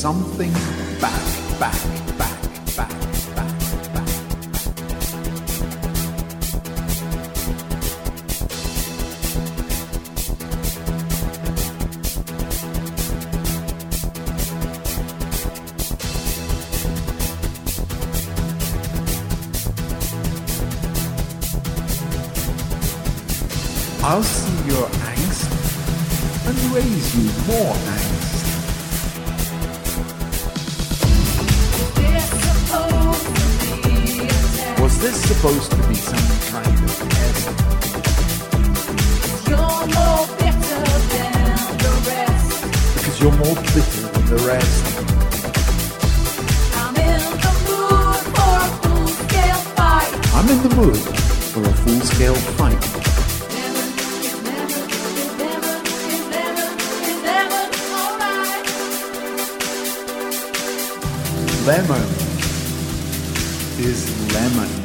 Something 0.05 0.53
back, 1.01 1.25
back, 1.59 1.73
back, 2.19 2.39
back, 2.77 2.91
back, 3.35 3.49
back. 3.95 4.09
I'll 24.03 24.23
see 24.23 24.69
your 24.69 24.87
angst 25.09 25.49
and 26.47 26.59
raise 26.75 27.17
you 27.17 27.25
more 27.47 27.73
angst. 27.73 28.24
This 35.05 35.21
supposed 35.25 35.71
to 35.71 35.77
be 35.87 35.95
some 35.95 36.17
kind 36.51 36.67
of 36.67 36.97
test? 37.11 37.47
Because 42.95 43.21
you're 43.21 43.37
more 43.37 43.55
bitter 43.55 44.01
than 44.01 44.25
the 44.33 44.39
rest. 44.49 44.85
I'm 46.81 46.97
in 46.97 47.21
the 47.37 47.53
mood 47.69 48.17
for 48.33 48.53
a 48.57 48.69
full-scale 48.81 49.63
fight. 49.77 50.13
I'm 50.33 50.49
in 50.49 50.59
the 50.63 50.73
mood 50.75 51.03
for 51.53 51.63
a 51.63 51.75
full-scale 51.85 52.41
fight. 52.57 52.83
Lemon 61.67 62.09
is 63.79 64.01
lemon. 64.33 64.84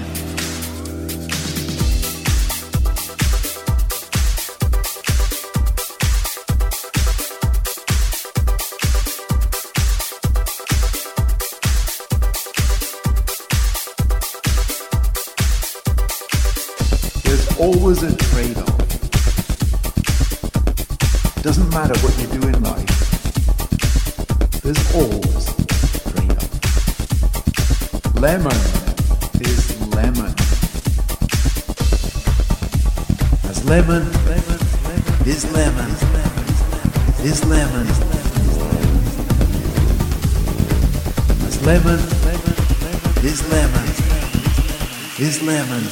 Lemon. 45.49 45.83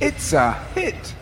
It's 0.00 0.32
a 0.32 0.52
hit. 0.74 1.13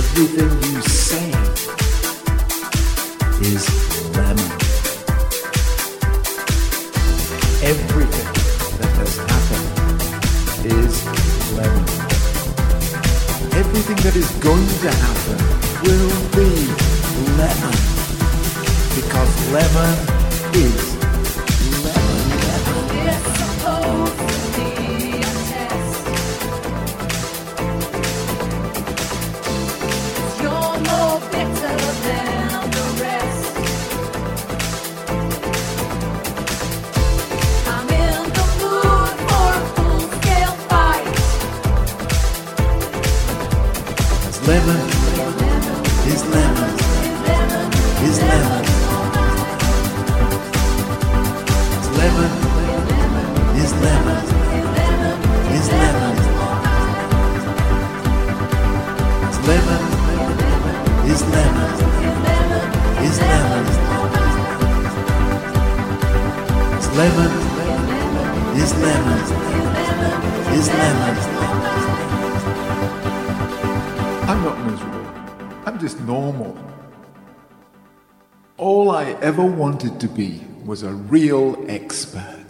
Everything 0.00 0.50
you 0.72 0.80
say 0.80 1.28
is 3.42 3.64
lemon. 4.16 4.50
Everything 7.62 8.30
that 8.80 8.92
has 8.96 9.16
happened 9.30 9.68
is 10.64 11.04
lemon. 11.52 11.84
Everything 13.60 13.96
that 13.96 14.16
is 14.16 14.30
going 14.40 14.68
to 14.80 14.90
happen 15.04 15.38
will 15.84 16.12
be 16.32 16.48
lemon. 17.36 17.76
Because 18.96 19.30
lemon 19.52 19.96
is 20.54 20.89
ever 79.30 79.44
wanted 79.44 80.00
to 80.00 80.08
be 80.08 80.40
was 80.64 80.82
a 80.82 80.90
real 80.90 81.56
expert. 81.68 82.46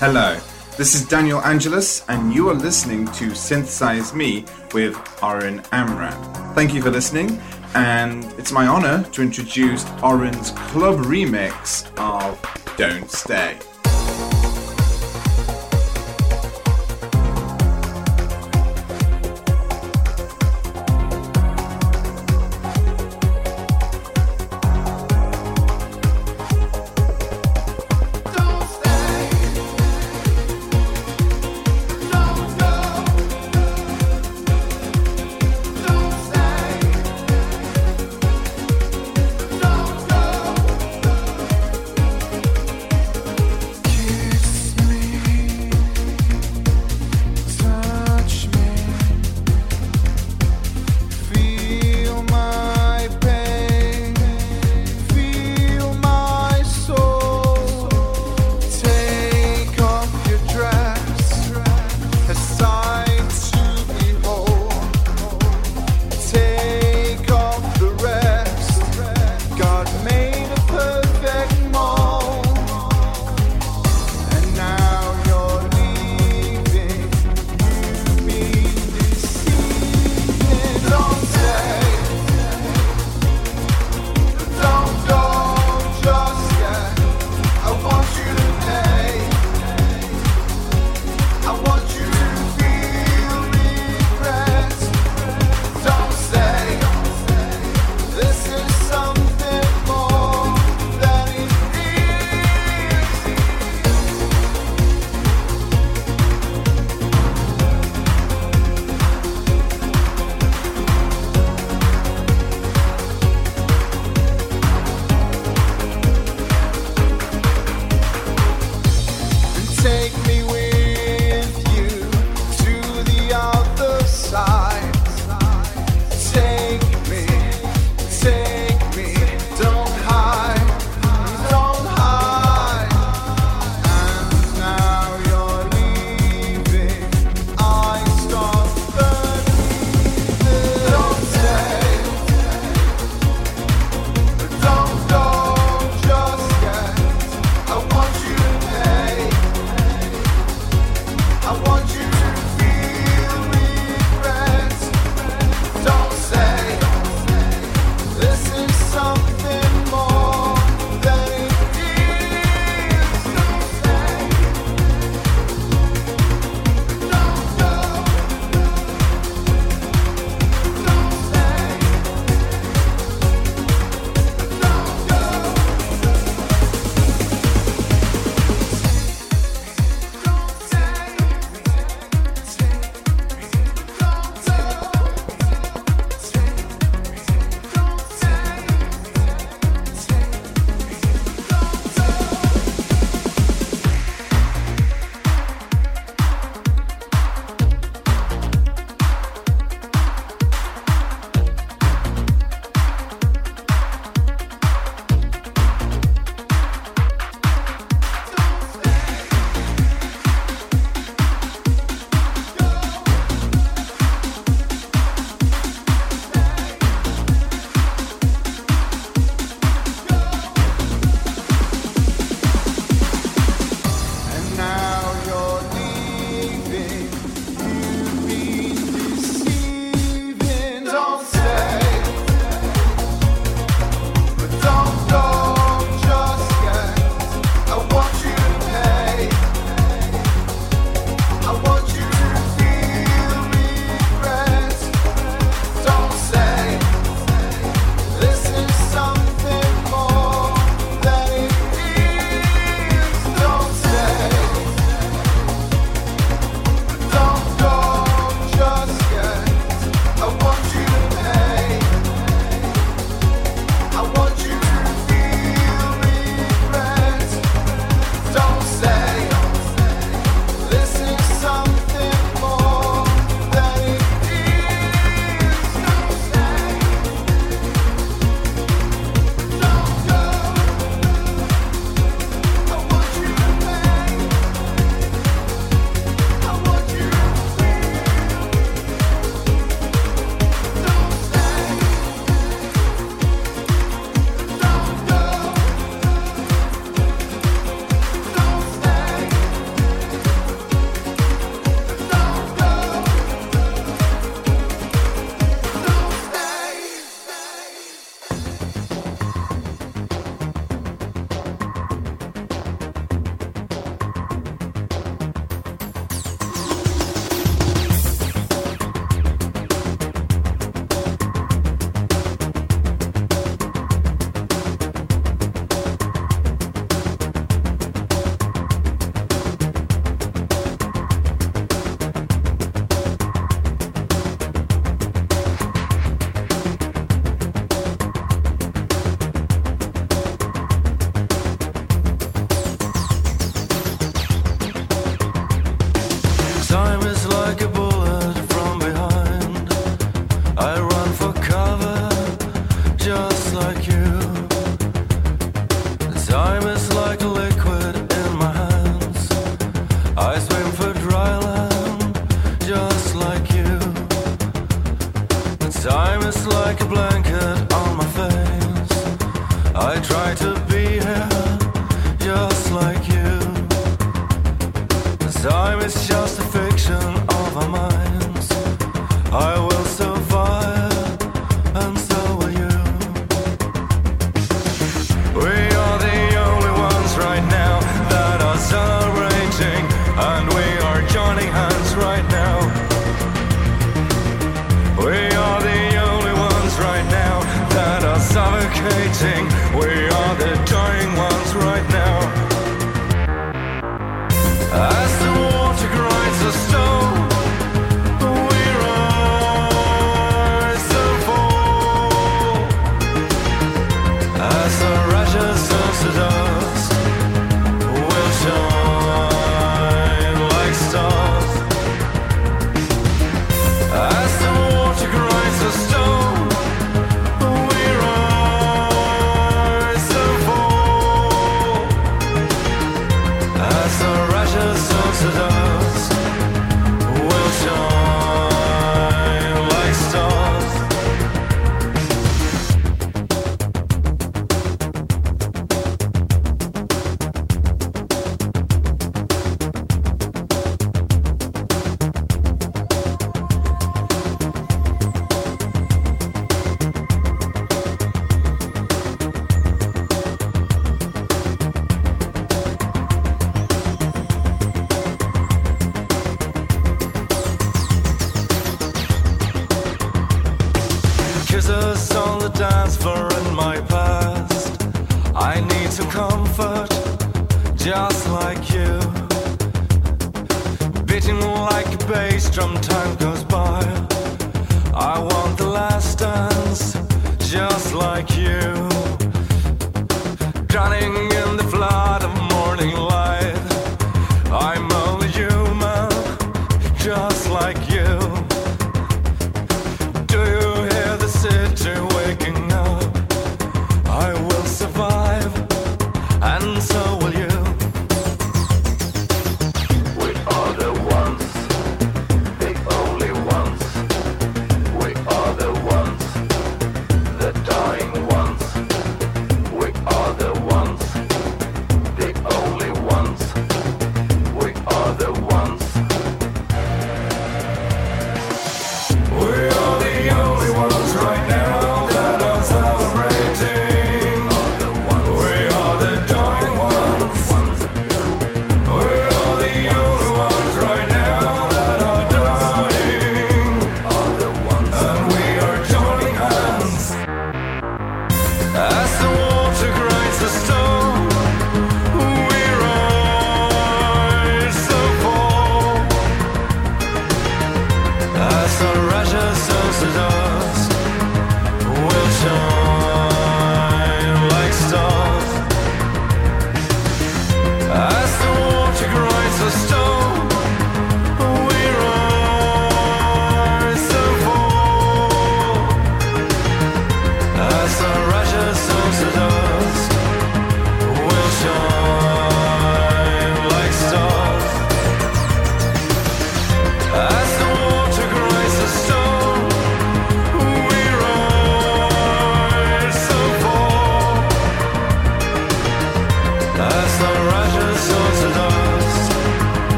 Hello, 0.00 0.36
this 0.76 0.96
is 0.96 1.06
Daniel 1.06 1.40
Angelus, 1.42 2.04
and 2.08 2.34
you 2.34 2.48
are 2.48 2.54
listening 2.54 3.06
to 3.12 3.36
Synthesize 3.36 4.12
Me 4.12 4.44
with 4.74 4.96
Oren 5.22 5.62
Amram. 5.70 6.20
Thank 6.54 6.74
you 6.74 6.82
for 6.82 6.90
listening, 6.90 7.40
and 7.74 8.24
it's 8.38 8.52
my 8.52 8.66
honor 8.66 9.04
to 9.12 9.22
introduce 9.22 9.84
Oren's 10.02 10.50
club 10.52 10.98
remix 11.00 11.86
of 11.98 12.40
Don't 12.76 13.10
Stay. 13.10 13.58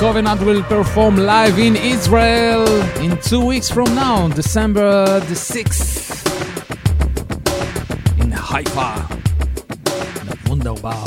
Covenant 0.00 0.40
will 0.40 0.62
perform 0.62 1.16
live 1.18 1.58
in 1.58 1.76
Israel 1.76 2.66
in 3.02 3.18
two 3.18 3.44
weeks 3.44 3.68
from 3.70 3.94
now, 3.94 4.28
December 4.28 5.20
the 5.20 5.34
6th, 5.34 6.24
in 8.18 8.30
Haifa, 8.30 9.06
in 10.20 10.26
the 10.26 10.38
Wunderbar. 10.48 11.06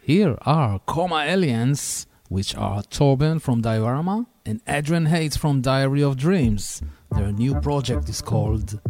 Here 0.00 0.36
are 0.42 0.80
Coma 0.86 1.24
Alliance, 1.28 2.08
which 2.28 2.56
are 2.56 2.82
Torben 2.82 3.40
from 3.40 3.60
Diorama 3.60 4.26
and 4.44 4.60
Adrian 4.66 5.06
Hates 5.06 5.36
from 5.36 5.60
Diary 5.60 6.02
of 6.02 6.16
Dreams. 6.16 6.82
Their 7.12 7.30
new 7.30 7.60
project 7.60 8.08
is 8.08 8.20
called 8.20 8.80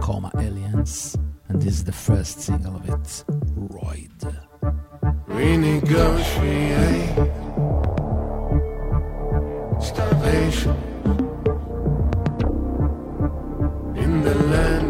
Coma 0.00 0.30
Alliance, 0.34 1.16
and 1.48 1.60
this 1.60 1.74
is 1.74 1.82
the 1.82 1.90
first 1.90 2.42
single 2.42 2.76
of 2.76 2.88
it, 2.88 3.24
Roid. 3.58 4.46
We 5.26 5.56
negotiate 5.56 7.49
starvation 9.80 10.76
in 13.96 14.22
the 14.22 14.34
land. 14.34 14.89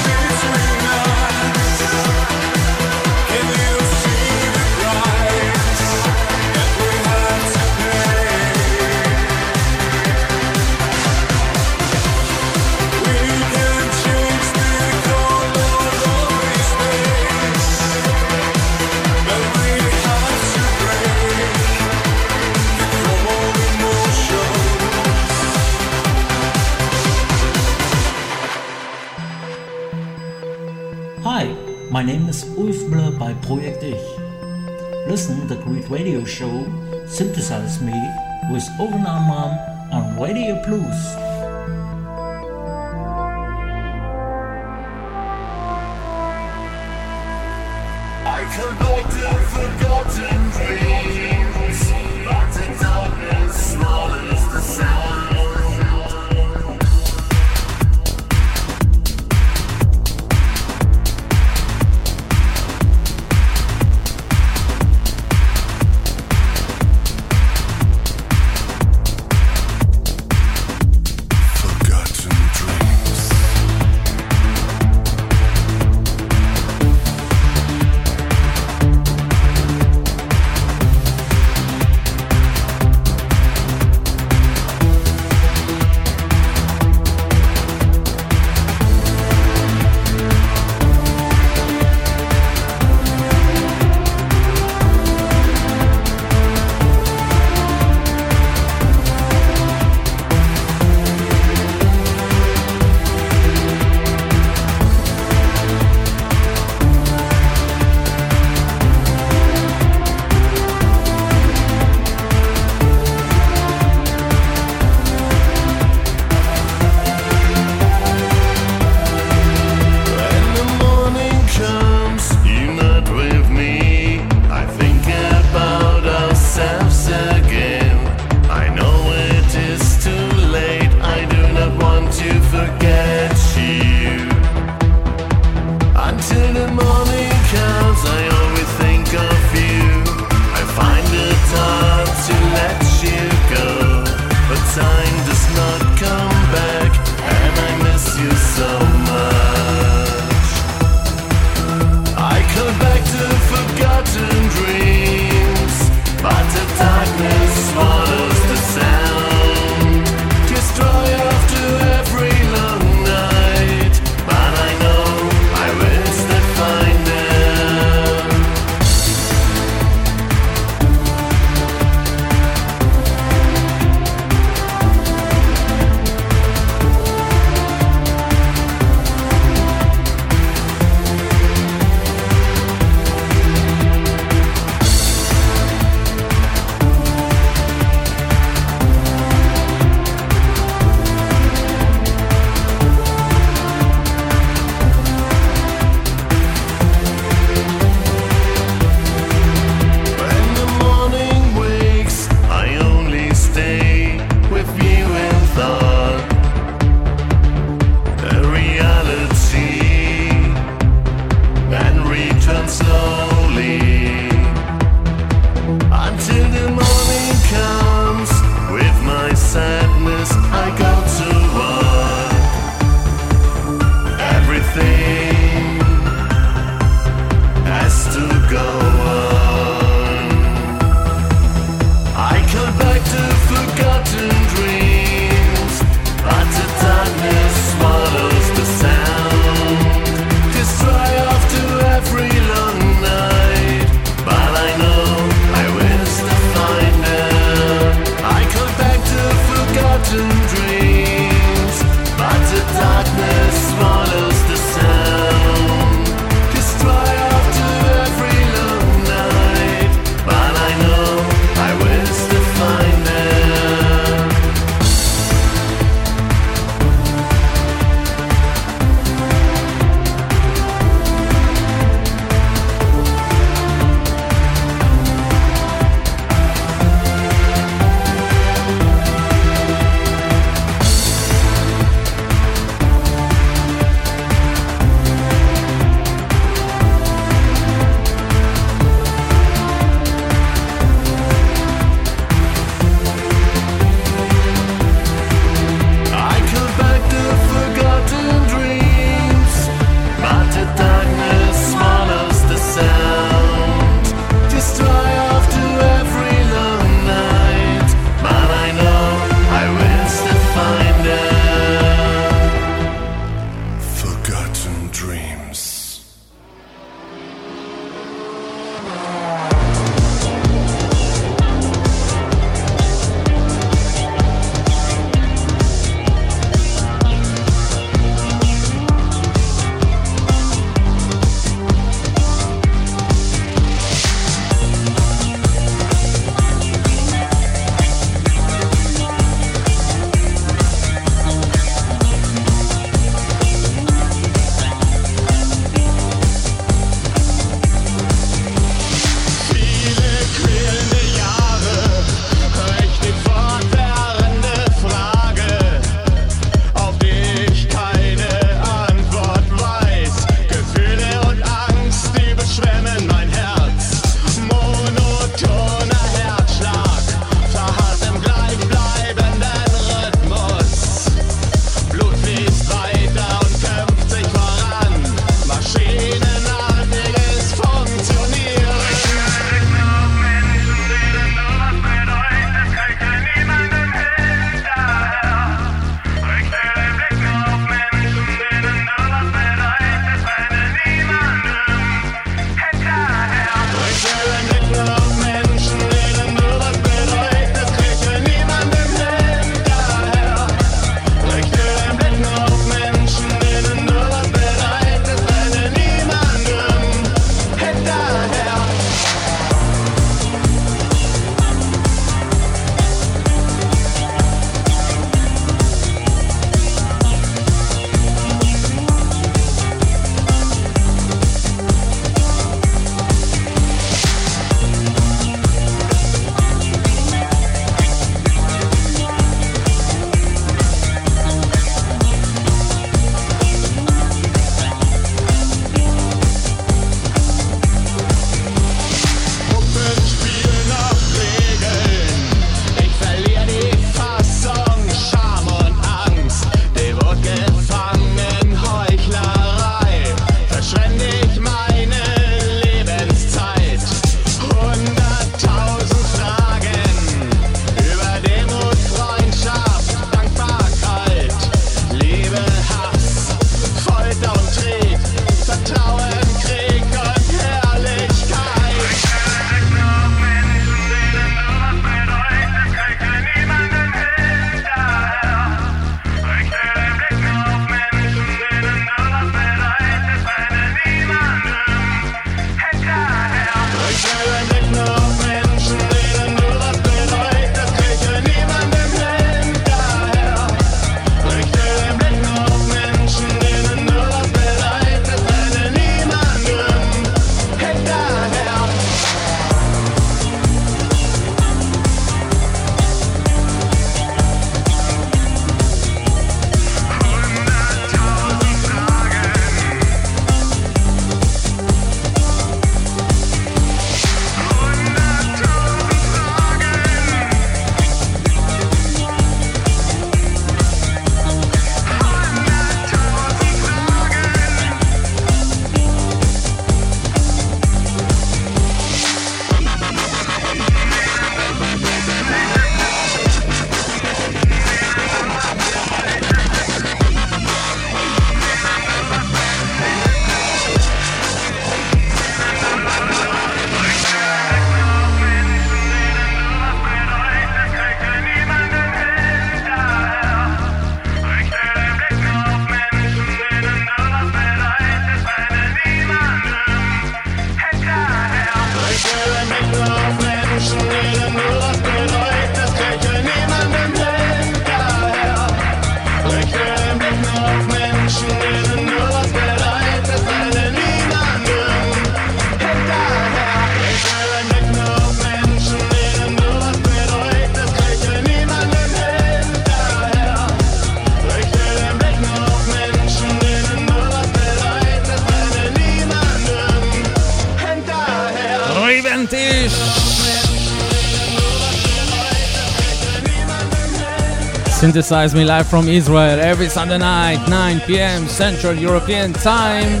Synthesize 594.94 595.34
Me 595.34 595.44
live 595.44 595.66
from 595.66 595.88
Israel 595.88 596.38
every 596.38 596.68
Sunday 596.68 596.98
night, 596.98 597.44
9 597.48 597.80
p.m. 597.80 598.28
Central 598.28 598.74
European 598.74 599.32
Time. 599.32 600.00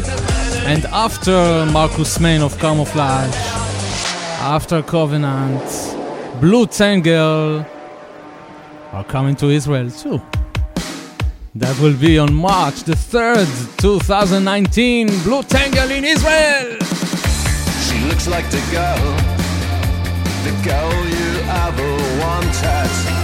And 0.66 0.84
after 0.86 1.66
Marcus 1.72 2.18
Meyn 2.18 2.40
of 2.42 2.56
Camouflage, 2.60 3.34
after 4.40 4.84
Covenant, 4.84 5.64
Blutengel 6.38 7.68
are 8.92 9.02
coming 9.02 9.34
to 9.34 9.50
Israel 9.50 9.90
too. 9.90 10.22
That 11.56 11.76
will 11.80 11.96
be 11.96 12.16
on 12.16 12.32
March 12.32 12.84
the 12.84 12.92
3rd, 12.92 13.76
2019. 13.78 15.08
Blutengel 15.08 15.90
in 15.90 16.04
Israel! 16.04 16.78
She 17.82 17.98
looks 18.06 18.28
like 18.28 18.48
the 18.48 18.62
girl, 18.70 19.16
the 20.44 20.54
girl 20.62 20.94
you 21.08 21.40
ever 21.50 22.20
wanted 22.20 23.23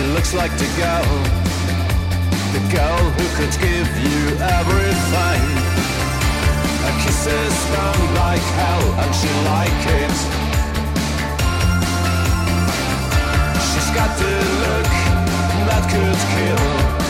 she 0.00 0.06
looks 0.14 0.32
like 0.32 0.50
the 0.52 0.70
girl. 0.80 1.12
The 2.56 2.62
girl 2.74 3.02
who 3.16 3.26
could 3.36 3.54
give 3.60 3.90
you 4.06 4.20
everything. 4.58 5.42
Her 6.84 6.94
kisses 7.04 7.56
burn 7.70 8.14
like 8.14 8.46
hell 8.58 8.84
and 9.02 9.10
she 9.20 9.30
like 9.52 9.82
it. 10.00 10.16
She's 13.68 13.90
got 13.98 14.10
the 14.20 14.34
look 14.64 14.90
that 15.68 15.84
could 15.92 16.20
kill. 16.32 17.09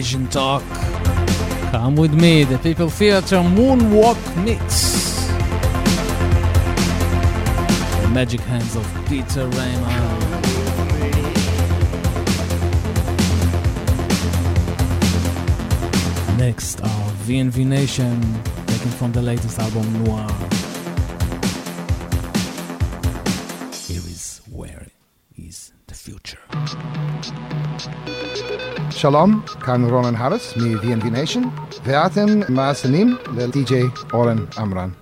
Vision 0.00 0.26
Talk. 0.28 0.62
Come 1.72 1.94
with 1.94 2.14
me, 2.14 2.44
the 2.44 2.56
People 2.56 2.88
Theater 2.88 3.36
Moonwalk 3.36 4.16
Mix. 4.46 5.26
The 8.00 8.08
magic 8.08 8.40
hands 8.40 8.76
of 8.76 8.86
Peter 9.06 9.46
Raymond. 9.46 10.20
Next 16.38 16.80
are 16.80 17.10
VNV 17.26 17.66
Nation, 17.66 18.22
taken 18.68 18.90
from 18.92 19.12
the 19.12 19.20
latest 19.20 19.58
album 19.58 20.02
Noire. 20.02 20.49
Shalom, 29.00 29.42
Khan 29.60 29.88
Ronan 29.88 30.14
Harris, 30.14 30.54
mi 30.56 30.74
Nation. 31.10 31.44
Ve'atim 31.86 32.44
Ve'atem 32.44 32.44
ma'asanim 32.56 33.16
le'DJ 33.36 33.72
Oren 34.12 34.46
Amram. 34.58 34.94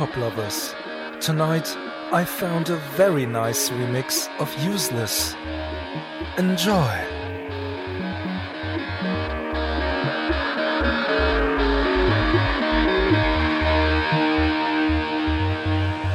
Pop 0.00 0.16
Lovers. 0.16 0.74
Tonight, 1.20 1.76
I 2.10 2.24
found 2.24 2.70
a 2.70 2.76
very 2.96 3.26
nice 3.26 3.68
remix 3.68 4.30
of 4.40 4.48
Useless. 4.64 5.34
Enjoy! 6.38 7.06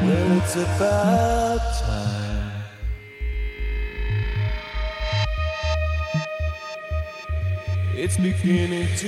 it's 0.02 0.56
about 0.56 1.60
time. 1.84 2.52
It's 7.94 8.18
beginning 8.18 8.88
to 8.98 9.07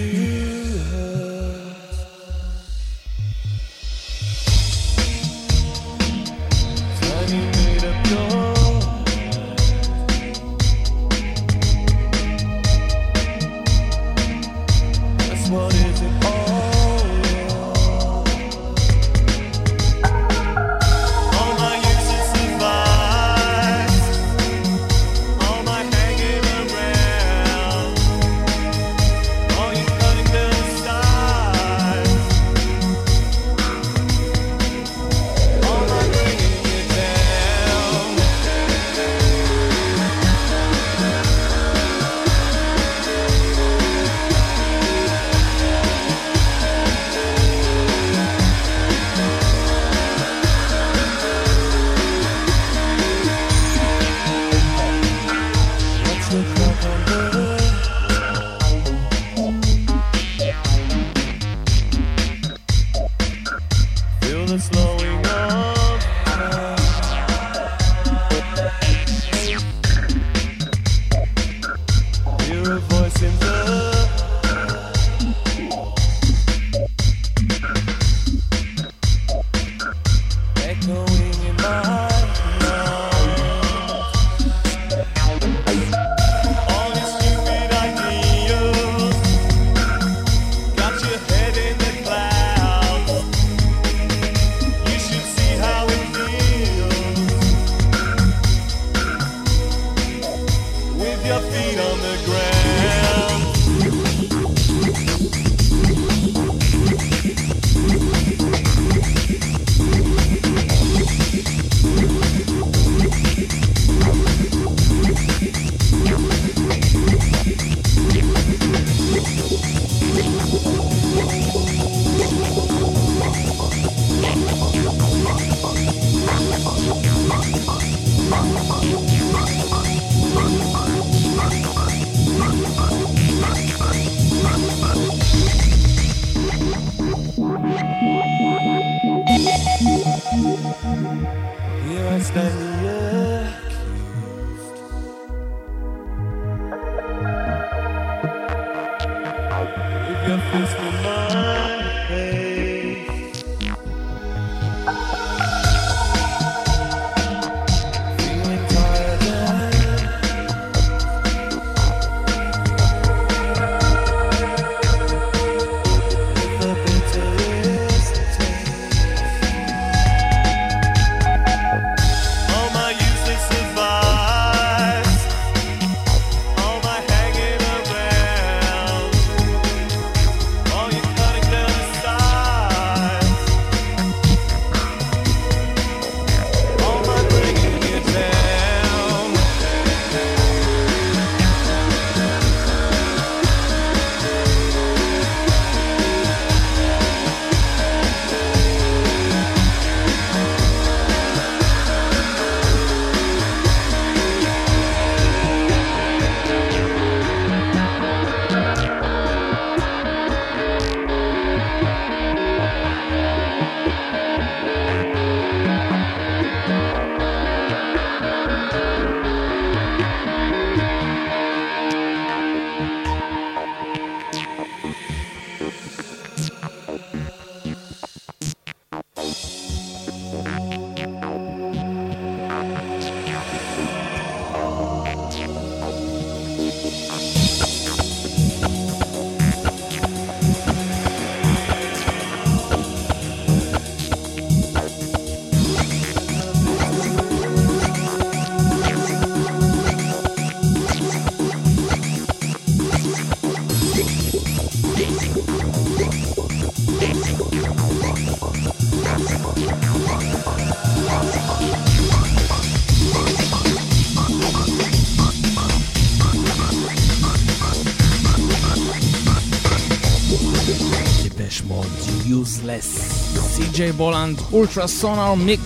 CJ 273.77 273.95
Bolland 273.95 274.41
Ultra 274.51 274.87
Sonar 274.87 275.35
Mix. 275.35 275.61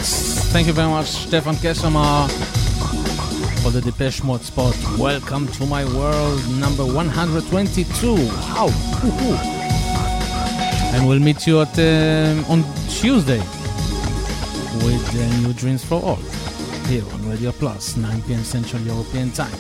Thank 0.52 0.68
you 0.68 0.74
very 0.74 0.90
much, 0.90 1.06
Stefan 1.06 1.56
Keshamar, 1.56 2.30
for 3.64 3.72
the 3.72 3.80
Depeche 3.80 4.22
Mode 4.22 4.42
spot. 4.42 4.76
Welcome 4.98 5.48
to 5.48 5.66
my 5.66 5.86
world, 5.96 6.42
number 6.60 6.86
122. 6.86 8.14
Wow! 8.14 8.68
And 10.94 11.08
we'll 11.08 11.20
meet 11.20 11.48
you 11.48 11.62
at 11.62 11.80
um, 11.80 12.44
on 12.52 12.66
Tuesday 12.90 13.40
with 14.84 15.16
uh, 15.16 15.48
New 15.48 15.54
Dreams 15.54 15.86
for 15.86 16.04
All 16.04 16.20
here 16.88 17.06
on 17.14 17.30
Radio 17.30 17.54
Plus, 17.54 17.96
9 17.96 18.24
p.m. 18.24 18.44
Central 18.44 18.82
European 18.82 19.32
Time. 19.32 19.56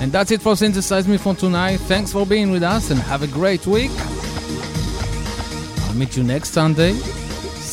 And 0.00 0.10
that's 0.10 0.30
it 0.30 0.40
for 0.40 0.56
Synthesize 0.56 1.06
Me 1.06 1.18
for 1.18 1.34
tonight. 1.34 1.80
Thanks 1.80 2.12
for 2.12 2.24
being 2.24 2.50
with 2.50 2.62
us 2.62 2.90
and 2.90 2.98
have 3.00 3.22
a 3.22 3.26
great 3.26 3.66
week. 3.66 3.90
I'll 5.86 5.94
meet 5.96 6.16
you 6.16 6.22
next 6.22 6.52
Sunday, 6.52 6.94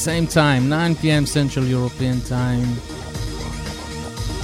same 0.01 0.25
time, 0.25 0.67
9 0.67 0.95
p.m. 0.95 1.27
Central 1.27 1.63
European 1.63 2.21
Time. 2.21 2.65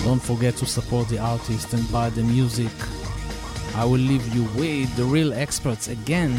Don't 0.04 0.22
forget 0.22 0.56
to 0.58 0.68
support 0.68 1.10
the 1.10 1.18
artist 1.18 1.74
and 1.74 1.92
buy 1.92 2.12
the 2.12 2.22
music. 2.22 2.72
I 3.74 3.84
will 3.84 3.98
leave 3.98 4.36
you 4.36 4.44
with 4.56 4.96
the 4.96 5.04
real 5.04 5.34
experts 5.34 5.88
again. 5.88 6.32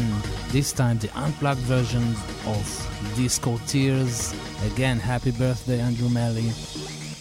This 0.51 0.71
time, 0.71 0.99
the 0.99 1.09
unplugged 1.19 1.59
version 1.67 2.15
of 2.45 3.13
Disco 3.17 3.59
Tears. 3.67 4.33
Again, 4.73 4.97
happy 4.97 5.31
birthday, 5.31 5.81
Andrew 5.81 6.07
Melly. 6.07 6.53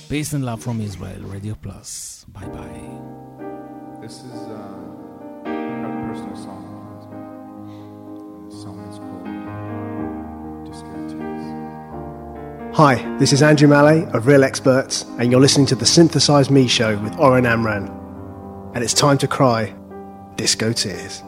Peace 0.08 0.34
and 0.34 0.44
love 0.44 0.62
from 0.62 0.80
Israel, 0.80 1.20
Radio 1.22 1.56
Plus. 1.60 2.17
Hi, 12.78 12.94
this 13.18 13.32
is 13.32 13.42
Andrew 13.42 13.66
Mallet 13.66 14.08
of 14.14 14.28
Real 14.28 14.44
Experts, 14.44 15.02
and 15.18 15.32
you're 15.32 15.40
listening 15.40 15.66
to 15.66 15.74
the 15.74 15.84
Synthesize 15.84 16.48
Me 16.48 16.68
show 16.68 16.96
with 16.98 17.18
Oren 17.18 17.44
Amram. 17.44 17.88
And 18.72 18.84
it's 18.84 18.94
time 18.94 19.18
to 19.18 19.26
cry 19.26 19.74
Disco 20.36 20.72
Tears. 20.72 21.24